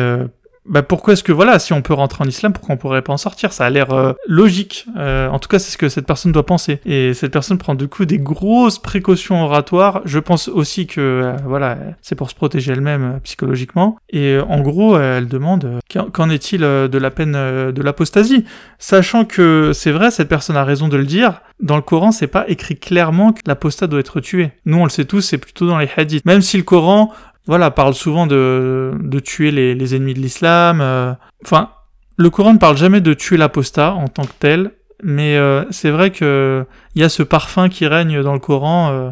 bah 0.66 0.82
pourquoi 0.82 1.14
est-ce 1.14 1.24
que 1.24 1.34
voilà, 1.34 1.60
si 1.60 1.74
on 1.74 1.82
peut 1.82 1.94
rentrer 1.94 2.24
en 2.24 2.28
islam, 2.28 2.54
pourquoi 2.54 2.76
on 2.76 2.78
pourrait 2.78 3.02
pas 3.02 3.12
en 3.12 3.18
sortir? 3.18 3.52
Ça 3.52 3.66
a 3.66 3.70
l'air 3.70 3.92
euh, 3.92 4.14
logique. 4.28 4.86
Euh, 4.98 5.28
en 5.28 5.40
tout 5.40 5.50
cas, 5.50 5.60
c'est 5.60 5.72
ce 5.72 5.78
que 5.78 5.90
cette 5.90 6.06
personne 6.06 6.32
doit 6.32 6.46
penser. 6.46 6.80
Et 6.86 7.14
cette 7.14 7.34
personne 7.34 7.58
prend 7.58 7.76
du 7.76 7.90
coup 7.90 8.06
des 8.06 8.18
grosses 8.18 8.80
précautions 8.80 9.44
oratoires. 9.44 10.02
Je 10.06 10.20
pense 10.20 10.48
aussi 10.48 10.88
que 10.88 11.02
euh, 11.02 11.34
voilà, 11.46 11.78
c'est 12.02 12.16
pour 12.16 12.30
se 12.30 12.36
protéger 12.36 12.72
elle-même 12.72 13.20
psychologiquement. 13.24 13.98
Et 14.10 14.38
en 14.40 14.62
gros, 14.62 14.98
elle 14.98 15.28
demande 15.28 15.80
qu'en 16.14 16.30
est-il 16.30 16.62
de 16.62 16.98
la 16.98 17.12
peine 17.12 17.34
de 17.34 17.82
l'apostasie, 17.82 18.46
sachant 18.80 19.26
que 19.26 19.72
c'est 19.74 19.92
vrai, 19.92 20.12
cette 20.12 20.30
personne 20.30 20.56
a 20.56 20.64
raison 20.64 20.88
de 20.88 20.98
le 20.98 21.06
dire. 21.06 21.42
Dans 21.60 21.76
le 21.76 21.82
Coran, 21.82 22.12
c'est 22.12 22.28
pas 22.28 22.46
écrit 22.48 22.76
clairement 22.76 23.32
que 23.32 23.42
l'apostat 23.46 23.88
doit 23.88 24.00
être 24.00 24.20
tué. 24.20 24.52
Nous, 24.66 24.78
on 24.78 24.84
le 24.84 24.90
sait 24.90 25.06
tous, 25.06 25.22
c'est 25.22 25.38
plutôt 25.38 25.68
dans 25.68 25.78
les 25.78 25.90
hadiths. 25.96 26.26
Même 26.26 26.42
si 26.42 26.58
le 26.58 26.64
Coran 26.64 27.12
voilà, 27.46 27.72
parle 27.72 27.94
souvent 27.94 28.28
de, 28.28 28.94
de 29.00 29.20
tuer 29.20 29.52
les, 29.52 29.76
les 29.76 29.96
ennemis 29.96 30.14
de 30.14 30.20
l'islam. 30.20 30.80
Euh. 30.82 31.14
Enfin, 31.44 31.72
le 32.18 32.30
Coran 32.30 32.54
ne 32.54 32.58
parle 32.58 32.78
jamais 32.78 33.02
de 33.02 33.14
tuer 33.14 33.38
l'apostat 33.38 33.94
en 33.94 34.08
tant 34.08 34.24
que 34.24 34.34
tel, 34.40 34.72
mais 35.04 35.36
euh, 35.36 35.66
c'est 35.70 35.92
vrai 35.92 36.12
que 36.12 36.66
il 36.96 37.02
y 37.02 37.06
a 37.06 37.10
ce 37.10 37.24
parfum 37.24 37.70
qui 37.70 37.86
règne 37.86 38.22
dans 38.22 38.34
le 38.34 38.40
Coran. 38.40 38.92
Euh. 38.92 39.10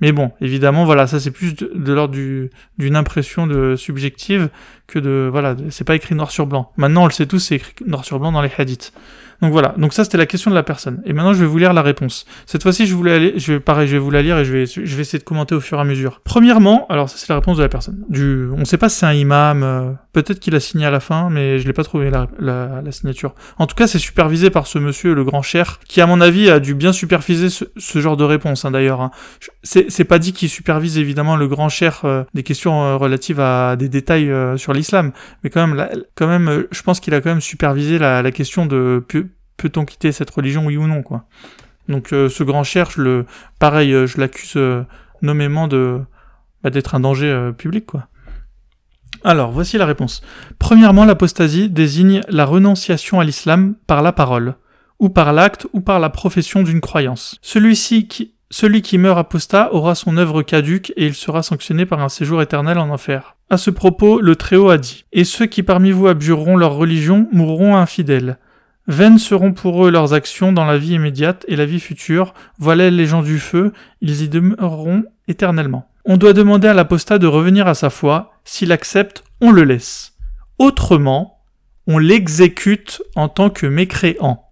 mais 0.00 0.12
bon, 0.12 0.32
évidemment, 0.40 0.84
voilà, 0.84 1.06
ça 1.06 1.20
c'est 1.20 1.30
plus 1.30 1.54
de, 1.54 1.70
de 1.74 1.92
l'ordre 1.92 2.14
d'une 2.78 2.96
impression 2.96 3.46
de 3.46 3.76
subjective 3.76 4.48
que 4.86 4.98
de 4.98 5.28
voilà, 5.30 5.56
c'est 5.70 5.84
pas 5.84 5.96
écrit 5.96 6.14
noir 6.14 6.30
sur 6.30 6.46
blanc. 6.46 6.72
Maintenant, 6.76 7.02
on 7.02 7.06
le 7.06 7.12
sait 7.12 7.26
tous, 7.26 7.38
c'est 7.38 7.56
écrit 7.56 7.72
noir 7.86 8.04
sur 8.04 8.18
blanc 8.18 8.32
dans 8.32 8.42
les 8.42 8.50
hadiths. 8.56 8.92
Donc 9.42 9.52
voilà, 9.52 9.74
donc 9.76 9.92
ça 9.92 10.04
c'était 10.04 10.18
la 10.18 10.26
question 10.26 10.50
de 10.50 10.54
la 10.54 10.62
personne. 10.62 11.02
Et 11.04 11.12
maintenant 11.12 11.32
je 11.32 11.40
vais 11.40 11.46
vous 11.46 11.58
lire 11.58 11.72
la 11.72 11.82
réponse. 11.82 12.24
Cette 12.46 12.62
fois-ci 12.62 12.86
je 12.86 12.94
voulais 12.94 13.12
aller, 13.12 13.34
je 13.36 13.54
vais 13.54 13.60
pareil, 13.60 13.88
je 13.88 13.92
vais 13.92 13.98
vous 13.98 14.10
la 14.10 14.22
lire 14.22 14.38
et 14.38 14.44
je 14.44 14.52
vais, 14.52 14.66
je 14.66 14.96
vais 14.96 15.02
essayer 15.02 15.18
de 15.18 15.24
commenter 15.24 15.54
au 15.54 15.60
fur 15.60 15.78
et 15.78 15.80
à 15.80 15.84
mesure. 15.84 16.20
Premièrement, 16.24 16.86
alors 16.88 17.08
ça 17.08 17.16
c'est 17.18 17.28
la 17.28 17.36
réponse 17.36 17.56
de 17.56 17.62
la 17.62 17.68
personne. 17.68 18.04
Du, 18.08 18.48
on 18.56 18.64
sait 18.64 18.78
pas 18.78 18.88
si 18.88 18.98
c'est 18.98 19.06
un 19.06 19.12
imam, 19.12 19.62
euh, 19.62 19.90
peut-être 20.12 20.40
qu'il 20.40 20.54
a 20.54 20.60
signé 20.60 20.86
à 20.86 20.90
la 20.90 21.00
fin, 21.00 21.30
mais 21.30 21.58
je 21.58 21.66
l'ai 21.66 21.72
pas 21.72 21.84
trouvé 21.84 22.10
la, 22.10 22.28
la, 22.38 22.92
signature. 22.92 23.34
En 23.58 23.66
tout 23.66 23.74
cas 23.74 23.86
c'est 23.86 23.98
supervisé 23.98 24.50
par 24.50 24.66
ce 24.66 24.78
monsieur, 24.78 25.14
le 25.14 25.24
grand 25.24 25.42
cher, 25.42 25.80
qui 25.88 26.00
à 26.00 26.06
mon 26.06 26.20
avis 26.20 26.48
a 26.48 26.60
dû 26.60 26.74
bien 26.74 26.92
superviser 26.92 27.50
ce, 27.50 27.64
ce 27.76 28.00
genre 28.00 28.16
de 28.16 28.24
réponse 28.24 28.64
hein, 28.64 28.70
d'ailleurs. 28.70 29.00
Hein. 29.00 29.10
C'est 29.62 30.04
pas 30.04 30.18
dit 30.18 30.32
qu'il 30.32 30.48
supervise 30.48 30.98
évidemment 30.98 31.36
le 31.36 31.48
grand 31.48 31.68
cher 31.68 32.02
euh, 32.04 32.22
des 32.34 32.42
questions 32.42 32.84
euh, 32.84 32.96
relatives 32.96 33.40
à 33.40 33.76
des 33.76 33.88
détails 33.88 34.32
sur 34.56 34.72
l'islam, 34.74 35.12
mais 35.42 35.50
quand 35.50 35.66
même, 35.66 35.88
quand 36.14 36.26
même, 36.26 36.66
je 36.70 36.82
pense 36.82 37.00
qu'il 37.00 37.14
a 37.14 37.20
quand 37.20 37.30
même 37.30 37.40
supervisé 37.40 37.98
la, 37.98 38.30
question 38.32 38.66
de 38.66 39.04
peut-on 39.56 39.84
quitter 39.84 40.12
cette 40.12 40.30
religion, 40.30 40.66
oui 40.66 40.76
ou 40.76 40.86
non, 40.86 41.02
quoi. 41.02 41.26
Donc 41.88 42.12
euh, 42.12 42.28
ce 42.28 42.42
grand 42.42 42.64
cherche, 42.64 42.96
le, 42.96 43.26
pareil, 43.58 43.92
euh, 43.92 44.06
je 44.06 44.18
l'accuse 44.18 44.54
euh, 44.56 44.84
nommément 45.22 45.68
de 45.68 46.00
bah, 46.62 46.70
d'être 46.70 46.94
un 46.94 47.00
danger 47.00 47.50
public, 47.56 47.86
quoi. 47.86 48.08
Alors, 49.22 49.52
voici 49.52 49.78
la 49.78 49.86
réponse. 49.86 50.20
Premièrement, 50.58 51.06
l'apostasie 51.06 51.70
désigne 51.70 52.20
la 52.28 52.44
renonciation 52.44 53.20
à 53.20 53.24
l'islam 53.24 53.74
par 53.86 54.02
la 54.02 54.12
parole. 54.12 54.54
ou 55.00 55.08
par 55.08 55.32
l'acte 55.32 55.66
ou 55.72 55.80
par 55.80 55.98
la 55.98 56.08
profession 56.08 56.62
d'une 56.62 56.80
croyance. 56.80 57.36
Celui-ci 57.42 58.06
qui, 58.06 58.33
celui 58.54 58.82
qui 58.82 58.98
meurt 58.98 59.18
apostat 59.18 59.74
aura 59.74 59.96
son 59.96 60.16
œuvre 60.16 60.42
caduque 60.42 60.92
et 60.96 61.06
il 61.06 61.14
sera 61.14 61.42
sanctionné 61.42 61.86
par 61.86 62.00
un 62.00 62.08
séjour 62.08 62.40
éternel 62.40 62.78
en 62.78 62.88
enfer. 62.88 63.34
À 63.50 63.56
ce 63.56 63.68
propos, 63.68 64.20
le 64.20 64.36
Très-Haut 64.36 64.70
a 64.70 64.78
dit 64.78 65.06
Et 65.12 65.24
ceux 65.24 65.46
qui 65.46 65.64
parmi 65.64 65.90
vous 65.90 66.06
abjureront 66.06 66.56
leur 66.56 66.74
religion 66.74 67.26
mourront 67.32 67.76
infidèles. 67.76 68.38
Vaines 68.86 69.18
seront 69.18 69.52
pour 69.52 69.84
eux 69.84 69.90
leurs 69.90 70.14
actions 70.14 70.52
dans 70.52 70.64
la 70.64 70.78
vie 70.78 70.94
immédiate 70.94 71.44
et 71.48 71.56
la 71.56 71.66
vie 71.66 71.80
future. 71.80 72.32
Voilà 72.58 72.90
les 72.90 73.06
gens 73.06 73.22
du 73.22 73.40
feu, 73.40 73.72
ils 74.00 74.22
y 74.22 74.28
demeureront 74.28 75.02
éternellement. 75.26 75.90
On 76.04 76.16
doit 76.16 76.32
demander 76.32 76.68
à 76.68 76.74
l'apostat 76.74 77.18
de 77.18 77.26
revenir 77.26 77.66
à 77.66 77.74
sa 77.74 77.90
foi. 77.90 78.34
S'il 78.44 78.70
accepte, 78.70 79.24
on 79.40 79.50
le 79.50 79.64
laisse. 79.64 80.12
Autrement, 80.60 81.40
on 81.88 81.98
l'exécute 81.98 83.02
en 83.16 83.28
tant 83.28 83.50
que 83.50 83.66
mécréant. 83.66 84.44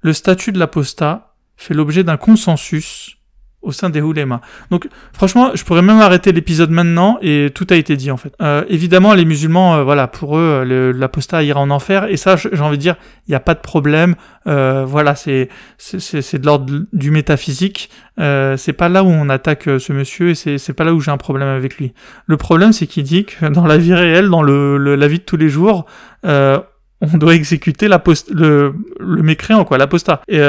Le 0.00 0.12
statut 0.12 0.50
de 0.50 0.58
l'apostat 0.58 1.36
fait 1.56 1.74
l'objet 1.74 2.02
d'un 2.02 2.16
consensus 2.16 3.17
au 3.60 3.72
sein 3.72 3.90
des 3.90 4.00
oulémas. 4.00 4.40
Donc 4.70 4.88
franchement, 5.12 5.50
je 5.54 5.64
pourrais 5.64 5.82
même 5.82 6.00
arrêter 6.00 6.32
l'épisode 6.32 6.70
maintenant 6.70 7.18
et 7.22 7.50
tout 7.54 7.66
a 7.70 7.74
été 7.76 7.96
dit 7.96 8.10
en 8.10 8.16
fait. 8.16 8.32
Euh, 8.40 8.64
évidemment, 8.68 9.14
les 9.14 9.24
musulmans, 9.24 9.76
euh, 9.76 9.82
voilà, 9.82 10.06
pour 10.06 10.38
eux, 10.38 10.62
l'apostat 10.96 11.42
ira 11.42 11.60
en 11.60 11.70
enfer 11.70 12.04
et 12.04 12.16
ça, 12.16 12.36
j'ai 12.36 12.60
envie 12.60 12.76
de 12.76 12.82
dire, 12.82 12.96
il 13.26 13.32
n'y 13.32 13.34
a 13.34 13.40
pas 13.40 13.54
de 13.54 13.60
problème. 13.60 14.14
Euh, 14.46 14.84
voilà, 14.86 15.14
c'est 15.14 15.48
c'est 15.76 16.38
de 16.38 16.46
l'ordre 16.46 16.72
du 16.92 17.10
métaphysique. 17.10 17.90
Euh, 18.18 18.56
c'est 18.56 18.72
pas 18.72 18.88
là 18.88 19.02
où 19.04 19.08
on 19.08 19.28
attaque 19.28 19.68
euh, 19.68 19.78
ce 19.78 19.92
monsieur 19.92 20.30
et 20.30 20.34
c'est 20.34 20.72
pas 20.72 20.84
là 20.84 20.94
où 20.94 21.00
j'ai 21.00 21.10
un 21.10 21.18
problème 21.18 21.48
avec 21.48 21.76
lui. 21.78 21.92
Le 22.26 22.36
problème, 22.36 22.72
c'est 22.72 22.86
qu'il 22.86 23.04
dit 23.04 23.24
que 23.24 23.46
dans 23.46 23.66
la 23.66 23.76
vie 23.76 23.94
réelle, 23.94 24.28
dans 24.28 24.42
le, 24.42 24.78
la 24.78 25.08
vie 25.08 25.18
de 25.18 25.24
tous 25.24 25.36
les 25.36 25.48
jours, 25.48 25.84
on 26.24 27.16
doit 27.18 27.34
exécuter 27.34 27.88
le, 27.88 28.74
le 29.00 29.22
mécréant, 29.22 29.64
quoi, 29.64 29.78
l'apostat. 29.78 30.22
Et 30.28 30.40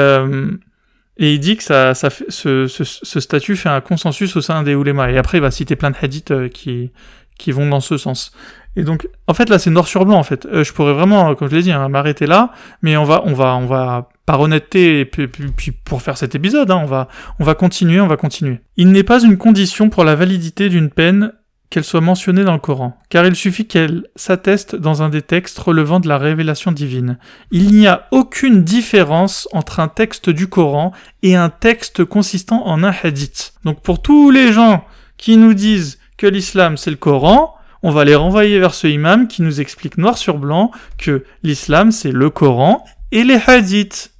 et 1.20 1.34
il 1.34 1.38
dit 1.38 1.58
que 1.58 1.62
ça, 1.62 1.92
ça 1.92 2.08
fait, 2.08 2.24
ce, 2.30 2.66
ce, 2.66 2.82
ce, 2.82 3.20
statut 3.20 3.54
fait 3.54 3.68
un 3.68 3.82
consensus 3.82 4.34
au 4.36 4.40
sein 4.40 4.62
des 4.62 4.74
oulémas. 4.74 5.10
Et 5.10 5.18
après, 5.18 5.36
il 5.36 5.42
va 5.42 5.50
citer 5.50 5.76
plein 5.76 5.90
de 5.90 5.96
hadiths 6.00 6.30
euh, 6.30 6.48
qui, 6.48 6.92
qui 7.38 7.52
vont 7.52 7.68
dans 7.68 7.80
ce 7.80 7.98
sens. 7.98 8.32
Et 8.74 8.84
donc, 8.84 9.06
en 9.26 9.34
fait, 9.34 9.50
là, 9.50 9.58
c'est 9.58 9.68
noir 9.68 9.86
sur 9.86 10.06
blanc, 10.06 10.16
en 10.16 10.22
fait. 10.22 10.46
Euh, 10.46 10.64
je 10.64 10.72
pourrais 10.72 10.94
vraiment, 10.94 11.34
comme 11.34 11.50
je 11.50 11.56
l'ai 11.56 11.62
dit, 11.62 11.72
hein, 11.72 11.90
m'arrêter 11.90 12.24
là, 12.24 12.52
mais 12.80 12.96
on 12.96 13.04
va, 13.04 13.22
on 13.26 13.34
va, 13.34 13.54
on 13.56 13.66
va, 13.66 14.08
par 14.24 14.40
honnêteté, 14.40 15.00
et 15.00 15.04
puis, 15.04 15.28
puis, 15.28 15.72
pour 15.72 16.00
faire 16.00 16.16
cet 16.16 16.34
épisode, 16.34 16.70
hein, 16.70 16.80
on 16.82 16.86
va, 16.86 17.08
on 17.38 17.44
va 17.44 17.54
continuer, 17.54 18.00
on 18.00 18.06
va 18.06 18.16
continuer. 18.16 18.60
Il 18.78 18.90
n'est 18.90 19.04
pas 19.04 19.22
une 19.22 19.36
condition 19.36 19.90
pour 19.90 20.04
la 20.04 20.14
validité 20.14 20.70
d'une 20.70 20.88
peine 20.88 21.32
qu'elle 21.70 21.84
soit 21.84 22.00
mentionnée 22.00 22.42
dans 22.42 22.52
le 22.52 22.58
Coran, 22.58 22.98
car 23.08 23.24
il 23.26 23.36
suffit 23.36 23.66
qu'elle 23.66 24.08
s'atteste 24.16 24.74
dans 24.74 25.02
un 25.02 25.08
des 25.08 25.22
textes 25.22 25.58
relevant 25.58 26.00
de 26.00 26.08
la 26.08 26.18
révélation 26.18 26.72
divine. 26.72 27.16
Il 27.52 27.72
n'y 27.72 27.86
a 27.86 28.08
aucune 28.10 28.64
différence 28.64 29.48
entre 29.52 29.78
un 29.78 29.86
texte 29.86 30.30
du 30.30 30.48
Coran 30.48 30.92
et 31.22 31.36
un 31.36 31.48
texte 31.48 32.04
consistant 32.04 32.66
en 32.66 32.82
un 32.82 32.92
hadith. 33.02 33.54
Donc 33.64 33.82
pour 33.82 34.02
tous 34.02 34.30
les 34.30 34.52
gens 34.52 34.84
qui 35.16 35.36
nous 35.36 35.54
disent 35.54 36.00
que 36.16 36.26
l'islam 36.26 36.76
c'est 36.76 36.90
le 36.90 36.96
Coran, 36.96 37.54
on 37.82 37.92
va 37.92 38.04
les 38.04 38.16
renvoyer 38.16 38.58
vers 38.58 38.74
ce 38.74 38.88
imam 38.88 39.28
qui 39.28 39.42
nous 39.42 39.60
explique 39.60 39.96
noir 39.96 40.18
sur 40.18 40.38
blanc 40.38 40.72
que 40.98 41.24
l'islam 41.44 41.92
c'est 41.92 42.12
le 42.12 42.30
Coran 42.30 42.84
et 43.12 43.22
les 43.22 43.40
hadiths. 43.46 44.12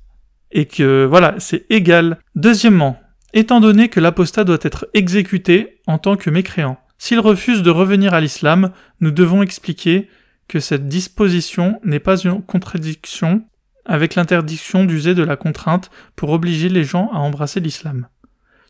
Et 0.52 0.66
que 0.66 1.04
voilà, 1.04 1.34
c'est 1.38 1.64
égal. 1.70 2.18
Deuxièmement, 2.34 2.98
étant 3.32 3.60
donné 3.60 3.88
que 3.88 4.00
l'apostat 4.00 4.42
doit 4.42 4.58
être 4.62 4.88
exécuté 4.94 5.80
en 5.86 5.98
tant 5.98 6.16
que 6.16 6.28
mécréant, 6.28 6.76
s'il 7.02 7.18
refuse 7.18 7.62
de 7.62 7.70
revenir 7.70 8.12
à 8.12 8.20
l'islam, 8.20 8.72
nous 9.00 9.10
devons 9.10 9.42
expliquer 9.42 10.10
que 10.48 10.60
cette 10.60 10.86
disposition 10.86 11.80
n'est 11.82 11.98
pas 11.98 12.18
une 12.18 12.42
contradiction 12.42 13.42
avec 13.86 14.16
l'interdiction 14.16 14.84
d'user 14.84 15.14
de 15.14 15.22
la 15.22 15.36
contrainte 15.36 15.90
pour 16.14 16.28
obliger 16.28 16.68
les 16.68 16.84
gens 16.84 17.08
à 17.10 17.16
embrasser 17.16 17.58
l'islam. 17.58 18.06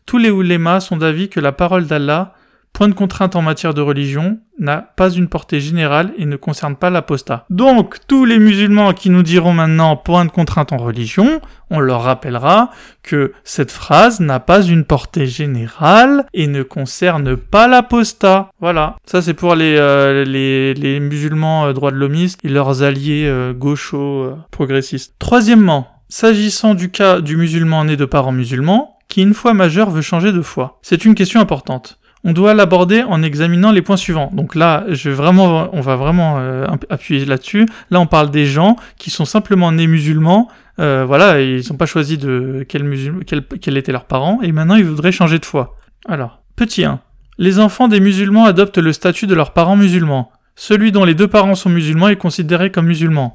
Tous 0.05 0.17
les 0.17 0.29
oulémas 0.29 0.79
sont 0.79 0.95
d'avis 0.95 1.27
que 1.27 1.41
la 1.41 1.51
parole 1.51 1.87
d'Allah 1.87 2.33
Point 2.73 2.87
de 2.87 2.93
contrainte 2.93 3.35
en 3.35 3.41
matière 3.41 3.73
de 3.73 3.81
religion 3.81 4.39
n'a 4.57 4.77
pas 4.77 5.09
une 5.09 5.27
portée 5.27 5.59
générale 5.59 6.13
et 6.17 6.25
ne 6.25 6.35
concerne 6.35 6.75
pas 6.75 6.89
l'apostat. 6.89 7.45
Donc, 7.49 7.97
tous 8.07 8.25
les 8.25 8.39
musulmans 8.39 8.93
qui 8.93 9.09
nous 9.09 9.23
diront 9.23 9.53
maintenant 9.53 9.97
point 9.97 10.25
de 10.25 10.31
contrainte 10.31 10.71
en 10.71 10.77
religion, 10.77 11.41
on 11.69 11.79
leur 11.79 12.03
rappellera 12.03 12.71
que 13.03 13.33
cette 13.43 13.71
phrase 13.71 14.19
n'a 14.19 14.39
pas 14.39 14.61
une 14.61 14.85
portée 14.85 15.27
générale 15.27 16.25
et 16.33 16.47
ne 16.47 16.63
concerne 16.63 17.35
pas 17.35 17.67
l'apostat. 17.67 18.49
Voilà. 18.61 18.95
Ça, 19.05 19.21
c'est 19.21 19.33
pour 19.33 19.55
les, 19.55 19.75
euh, 19.77 20.99
musulmans 20.99 21.65
euh, 21.65 21.73
droits 21.73 21.91
de 21.91 21.97
l'hommiste 21.97 22.39
et 22.43 22.49
leurs 22.49 22.83
alliés 22.83 23.25
euh, 23.25 23.53
gauchos 23.53 24.33
progressistes. 24.49 25.15
Troisièmement, 25.19 25.87
s'agissant 26.07 26.73
du 26.73 26.89
cas 26.89 27.21
du 27.21 27.35
musulman 27.37 27.85
né 27.85 27.95
de 27.97 28.05
parents 28.05 28.31
musulmans, 28.31 28.97
qui 29.07 29.21
une 29.21 29.33
fois 29.33 29.53
majeur 29.53 29.89
veut 29.89 30.01
changer 30.01 30.31
de 30.31 30.41
foi. 30.41 30.79
C'est 30.81 31.03
une 31.03 31.15
question 31.15 31.41
importante 31.41 31.99
on 32.23 32.33
doit 32.33 32.53
l'aborder 32.53 33.03
en 33.03 33.23
examinant 33.23 33.71
les 33.71 33.81
points 33.81 33.97
suivants. 33.97 34.29
Donc 34.33 34.55
là, 34.55 34.85
je 34.89 35.09
vraiment, 35.09 35.69
on 35.73 35.81
va 35.81 35.95
vraiment 35.95 36.37
euh, 36.39 36.67
appuyer 36.89 37.25
là-dessus. 37.25 37.65
Là, 37.89 37.99
on 37.99 38.05
parle 38.05 38.29
des 38.29 38.45
gens 38.45 38.75
qui 38.97 39.09
sont 39.09 39.25
simplement 39.25 39.71
nés 39.71 39.87
musulmans. 39.87 40.47
Euh, 40.79 41.03
voilà, 41.05 41.41
ils 41.41 41.63
n'ont 41.69 41.77
pas 41.77 41.85
choisi 41.85 42.17
de 42.17 42.65
quel, 42.67 42.83
musulman, 42.83 43.21
quel, 43.25 43.43
quel 43.43 43.77
étaient 43.77 43.91
leurs 43.91 44.05
parents, 44.05 44.39
et 44.41 44.51
maintenant 44.51 44.75
ils 44.75 44.85
voudraient 44.85 45.11
changer 45.11 45.39
de 45.39 45.45
foi. 45.45 45.75
Alors, 46.07 46.41
petit 46.55 46.85
1. 46.85 46.99
Les 47.37 47.59
enfants 47.59 47.87
des 47.87 47.99
musulmans 47.99 48.45
adoptent 48.45 48.77
le 48.77 48.93
statut 48.93 49.27
de 49.27 49.35
leurs 49.35 49.53
parents 49.53 49.75
musulmans. 49.75 50.31
Celui 50.55 50.91
dont 50.91 51.05
les 51.05 51.15
deux 51.15 51.27
parents 51.27 51.55
sont 51.55 51.69
musulmans 51.69 52.09
est 52.09 52.17
considéré 52.17 52.71
comme 52.71 52.85
musulman. 52.85 53.33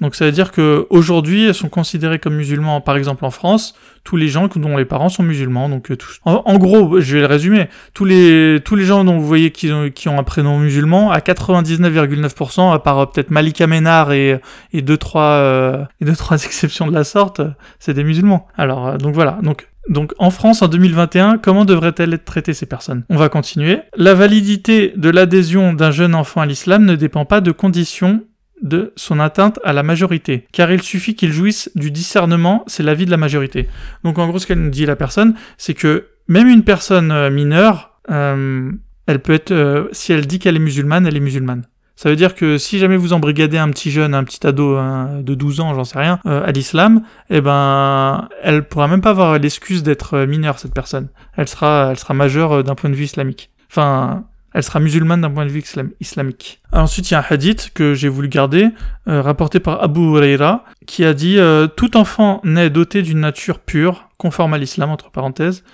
Donc 0.00 0.14
ça 0.14 0.24
veut 0.24 0.32
dire 0.32 0.50
que 0.50 0.86
aujourd'hui, 0.90 1.46
elles 1.46 1.54
sont 1.54 1.68
considérées 1.68 2.18
comme 2.18 2.34
musulmans, 2.34 2.80
par 2.80 2.96
exemple 2.96 3.24
en 3.24 3.30
France, 3.30 3.74
tous 4.04 4.16
les 4.16 4.28
gens 4.28 4.48
dont 4.54 4.76
les 4.76 4.84
parents 4.84 5.08
sont 5.08 5.22
musulmans. 5.22 5.68
Donc 5.68 5.90
euh, 5.90 5.96
en, 6.24 6.58
gros, 6.58 7.00
je 7.00 7.14
vais 7.14 7.20
le 7.20 7.26
résumer. 7.26 7.68
Tous 7.94 8.04
les 8.04 8.60
tous 8.64 8.78
gens 8.80 9.04
dont 9.04 9.18
vous 9.18 9.26
voyez 9.26 9.50
qui 9.50 9.70
ont, 9.72 10.18
un 10.18 10.22
prénom 10.22 10.58
musulman, 10.58 11.10
à 11.10 11.18
99,9%, 11.18 12.72
à 12.72 12.78
part 12.78 12.98
euh, 12.98 13.06
peut-être 13.06 13.30
Malika 13.30 13.66
Ménard 13.66 14.12
et 14.12 14.40
et 14.72 14.82
deux 14.82 14.96
trois 14.96 15.22
euh, 15.22 15.84
et 16.00 16.04
deux 16.04 16.16
trois 16.16 16.42
exceptions 16.44 16.86
de 16.86 16.94
la 16.94 17.04
sorte, 17.04 17.40
c'est 17.78 17.94
des 17.94 18.04
musulmans. 18.04 18.46
Alors 18.56 18.98
donc 18.98 19.14
voilà. 19.14 19.38
Donc 19.42 19.68
donc 19.88 20.12
en 20.18 20.30
France 20.30 20.62
en 20.62 20.68
2021, 20.68 21.38
comment 21.38 21.64
devraient-elles 21.64 22.14
être 22.14 22.24
traitées 22.24 22.54
ces 22.54 22.66
personnes? 22.66 23.04
On 23.10 23.16
va 23.16 23.28
continuer. 23.28 23.80
La 23.96 24.14
validité 24.14 24.92
de 24.96 25.10
l'adhésion 25.10 25.72
d'un 25.72 25.90
jeune 25.90 26.14
enfant 26.14 26.40
à 26.40 26.46
l'islam 26.46 26.84
ne 26.84 26.94
dépend 26.94 27.24
pas 27.24 27.40
de 27.40 27.50
conditions 27.50 28.22
de 28.62 28.92
son 28.96 29.20
atteinte 29.20 29.58
à 29.64 29.72
la 29.72 29.82
majorité, 29.82 30.46
car 30.52 30.72
il 30.72 30.82
suffit 30.82 31.14
qu'il 31.14 31.32
jouisse 31.32 31.70
du 31.74 31.90
discernement, 31.90 32.64
c'est 32.66 32.82
l'avis 32.82 33.04
de 33.04 33.10
la 33.10 33.16
majorité. 33.16 33.68
Donc 34.04 34.18
en 34.18 34.28
gros, 34.28 34.38
ce 34.38 34.46
qu'elle 34.46 34.60
nous 34.60 34.70
dit 34.70 34.86
la 34.86 34.96
personne, 34.96 35.34
c'est 35.58 35.74
que 35.74 36.06
même 36.28 36.48
une 36.48 36.62
personne 36.62 37.10
euh, 37.10 37.30
mineure, 37.30 37.98
euh, 38.10 38.70
elle 39.06 39.18
peut 39.20 39.34
être, 39.34 39.50
euh, 39.50 39.88
si 39.92 40.12
elle 40.12 40.26
dit 40.26 40.38
qu'elle 40.38 40.56
est 40.56 40.60
musulmane, 40.60 41.06
elle 41.06 41.16
est 41.16 41.20
musulmane. 41.20 41.64
Ça 41.96 42.08
veut 42.08 42.16
dire 42.16 42.34
que 42.34 42.56
si 42.58 42.78
jamais 42.78 42.96
vous 42.96 43.12
embrigadez 43.12 43.58
un 43.58 43.68
petit 43.68 43.90
jeune, 43.90 44.14
un 44.14 44.24
petit 44.24 44.44
ado 44.46 44.76
de 44.76 45.34
12 45.34 45.60
ans, 45.60 45.74
j'en 45.74 45.84
sais 45.84 45.98
rien, 45.98 46.18
à 46.24 46.50
l'islam, 46.50 47.02
eh 47.30 47.40
ben, 47.40 48.28
elle 48.42 48.66
pourra 48.66 48.88
même 48.88 49.02
pas 49.02 49.10
avoir 49.10 49.38
l'excuse 49.38 49.84
d'être 49.84 50.24
mineure, 50.24 50.58
cette 50.58 50.74
personne. 50.74 51.10
Elle 51.36 51.46
sera, 51.46 51.88
elle 51.90 51.98
sera 51.98 52.14
majeure 52.14 52.64
d'un 52.64 52.74
point 52.74 52.90
de 52.90 52.96
vue 52.96 53.04
islamique. 53.04 53.50
Enfin, 53.70 54.24
elle 54.54 54.62
sera 54.62 54.80
musulmane 54.80 55.20
d'un 55.20 55.30
point 55.30 55.46
de 55.46 55.50
vue 55.50 55.62
islamique. 56.00 56.60
Ensuite, 56.72 57.10
il 57.10 57.14
y 57.14 57.16
a 57.16 57.20
un 57.20 57.24
hadith 57.28 57.70
que 57.74 57.94
j'ai 57.94 58.08
voulu 58.08 58.28
garder, 58.28 58.68
euh, 59.08 59.22
rapporté 59.22 59.60
par 59.60 59.82
Abu 59.82 60.00
Huraira, 60.00 60.64
qui 60.86 61.04
a 61.04 61.14
dit 61.14 61.38
euh, 61.38 61.66
Tout 61.66 61.96
enfant 61.96 62.40
naît 62.44 62.70
doté 62.70 63.02
d'une 63.02 63.20
nature 63.20 63.58
pure, 63.58 64.08
conforme 64.18 64.54
à 64.54 64.58
l'islam, 64.58 64.90
entre 64.90 65.10
parenthèses, 65.10 65.64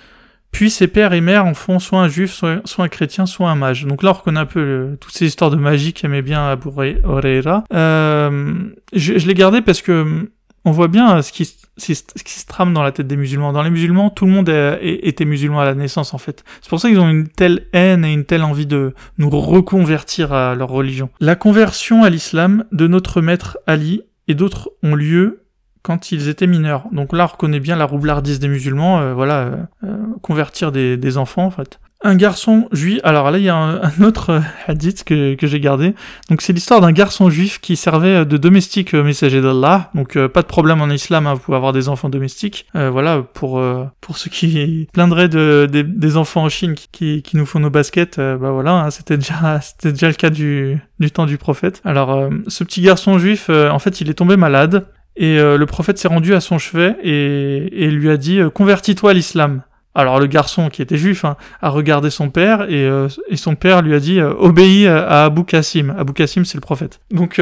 puis 0.51 0.69
ses 0.69 0.87
pères 0.87 1.13
et 1.13 1.21
mères 1.21 1.45
en 1.45 1.53
font 1.53 1.79
soit 1.79 1.99
un 1.99 2.07
juif, 2.07 2.31
soit, 2.31 2.61
un 2.79 2.87
chrétien, 2.87 3.25
soit 3.25 3.49
un 3.49 3.55
mage. 3.55 3.85
Donc 3.85 4.01
là, 4.01 4.09
on 4.11 4.13
reconnaît 4.13 4.39
un 4.39 4.45
peu 4.45 4.97
toutes 4.99 5.13
ces 5.13 5.25
histoires 5.25 5.51
de 5.51 5.57
magie 5.57 5.93
qu'aimait 5.93 6.23
bien 6.23 6.49
Abu 6.49 6.69
Huraira. 6.69 7.63
Euh, 7.73 8.53
je, 8.93 9.17
je 9.19 9.27
l'ai 9.27 9.35
gardé 9.35 9.61
parce 9.61 9.81
que 9.81 10.29
on 10.65 10.71
voit 10.71 10.87
bien 10.87 11.21
ce 11.21 11.31
qui, 11.31 11.49
qui 11.79 11.95
se 11.95 12.45
trame 12.45 12.73
dans 12.73 12.83
la 12.83 12.91
tête 12.91 13.07
des 13.07 13.17
musulmans. 13.17 13.53
Dans 13.53 13.63
les 13.63 13.69
musulmans, 13.69 14.09
tout 14.09 14.25
le 14.25 14.31
monde 14.31 14.49
était 14.81 15.25
musulman 15.25 15.61
à 15.61 15.65
la 15.65 15.75
naissance, 15.75 16.13
en 16.13 16.17
fait. 16.17 16.43
C'est 16.61 16.69
pour 16.69 16.79
ça 16.79 16.89
qu'ils 16.89 16.99
ont 16.99 17.09
une 17.09 17.27
telle 17.27 17.67
haine 17.73 18.05
et 18.05 18.13
une 18.13 18.25
telle 18.25 18.43
envie 18.43 18.65
de 18.65 18.93
nous 19.17 19.29
reconvertir 19.29 20.33
à 20.33 20.55
leur 20.55 20.69
religion. 20.69 21.09
La 21.19 21.35
conversion 21.35 22.03
à 22.03 22.09
l'islam 22.09 22.65
de 22.71 22.87
notre 22.87 23.21
maître 23.21 23.57
Ali 23.67 24.01
et 24.27 24.35
d'autres 24.35 24.69
ont 24.83 24.95
lieu 24.95 25.43
quand 25.81 26.11
ils 26.11 26.27
étaient 26.27 26.47
mineurs. 26.47 26.87
Donc 26.91 27.13
là, 27.13 27.25
on 27.25 27.27
reconnaît 27.27 27.59
bien 27.59 27.75
la 27.75 27.85
roublardise 27.85 28.39
des 28.39 28.47
musulmans, 28.47 28.99
euh, 28.99 29.13
voilà, 29.13 29.39
euh, 29.39 29.55
euh, 29.85 29.97
convertir 30.21 30.71
des, 30.71 31.17
enfants, 31.17 31.45
en 31.45 31.51
fait 31.51 31.79
un 32.01 32.15
garçon 32.15 32.69
juif. 32.71 32.99
Alors 33.03 33.29
là, 33.29 33.37
il 33.37 33.43
y 33.43 33.49
a 33.49 33.55
un, 33.55 34.01
autre 34.01 34.29
euh, 34.29 34.39
hadith 34.67 35.03
que, 35.03 35.35
que 35.35 35.47
j'ai 35.47 35.59
gardé. 35.59 35.93
Donc 36.29 36.41
c'est 36.41 36.53
l'histoire 36.53 36.81
d'un 36.81 36.91
garçon 36.91 37.29
juif 37.29 37.59
qui 37.59 37.75
servait 37.75 38.25
de 38.25 38.37
domestique 38.37 38.93
messager 38.93 39.41
d'Allah. 39.41 39.91
Donc 39.95 40.15
euh, 40.15 40.27
pas 40.27 40.41
de 40.41 40.47
problème 40.47 40.81
en 40.81 40.89
islam, 40.89 41.27
hein, 41.27 41.33
vous 41.33 41.39
pouvez 41.39 41.57
avoir 41.57 41.73
des 41.73 41.89
enfants 41.89 42.09
domestiques. 42.09 42.65
Euh, 42.75 42.89
voilà, 42.89 43.21
pour 43.33 43.61
pour 44.01 44.17
ceux 44.17 44.29
qui 44.29 44.87
plaindraient 44.93 45.29
de, 45.29 45.67
des, 45.69 46.17
enfants 46.17 46.43
en 46.43 46.49
Chine 46.49 46.75
qui, 46.91 47.21
qui 47.21 47.37
nous 47.37 47.45
font 47.45 47.59
nos 47.59 47.69
baskets, 47.69 48.17
bah 48.17 48.51
voilà, 48.51 48.71
hein, 48.71 48.89
c'était 48.91 49.17
déjà 49.17 49.59
c'était 49.61 49.91
déjà 49.91 50.07
le 50.07 50.13
cas 50.13 50.29
du 50.29 50.79
du 50.99 51.11
temps 51.11 51.25
du 51.25 51.37
prophète. 51.37 51.81
Alors 51.85 52.29
ce 52.47 52.63
petit 52.63 52.81
garçon 52.81 53.17
juif, 53.19 53.49
en 53.49 53.79
fait, 53.79 54.01
il 54.01 54.09
est 54.09 54.13
tombé 54.13 54.37
malade 54.37 54.87
Et 55.15 55.39
euh, 55.39 55.57
le 55.57 55.65
prophète 55.65 55.97
s'est 55.97 56.07
rendu 56.07 56.33
à 56.33 56.41
son 56.41 56.57
chevet 56.57 56.95
et, 57.03 57.85
et 57.85 57.91
lui 57.91 58.09
a 58.09 58.17
dit 58.17 58.39
euh, 58.39 58.49
Convertis-toi 58.49 59.11
à 59.11 59.13
l'islam. 59.13 59.63
Alors 59.95 60.19
le 60.19 60.27
garçon, 60.27 60.69
qui 60.69 60.81
était 60.81 60.97
juif, 60.97 61.25
hein, 61.25 61.35
a 61.61 61.69
regardé 61.69 62.09
son 62.09 62.29
père 62.29 62.69
et, 62.69 62.85
euh, 62.85 63.07
et, 63.27 63.35
son 63.35 63.55
père 63.55 63.81
lui 63.81 63.93
a 63.93 63.99
dit 63.99 64.21
Obéis 64.21 64.87
à 64.87 65.25
Abu 65.25 65.43
Qasim. 65.43 65.95
Abu 65.97 66.13
Qasim, 66.13 66.45
c'est 66.45 66.57
le 66.57 66.61
prophète. 66.61 66.99
Donc 67.11 67.41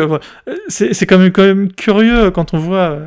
c'est 0.68 1.06
quand 1.06 1.18
même, 1.18 1.32
quand 1.32 1.44
même 1.44 1.72
curieux 1.74 2.32
quand 2.32 2.54
on 2.54 2.58
voit 2.58 2.98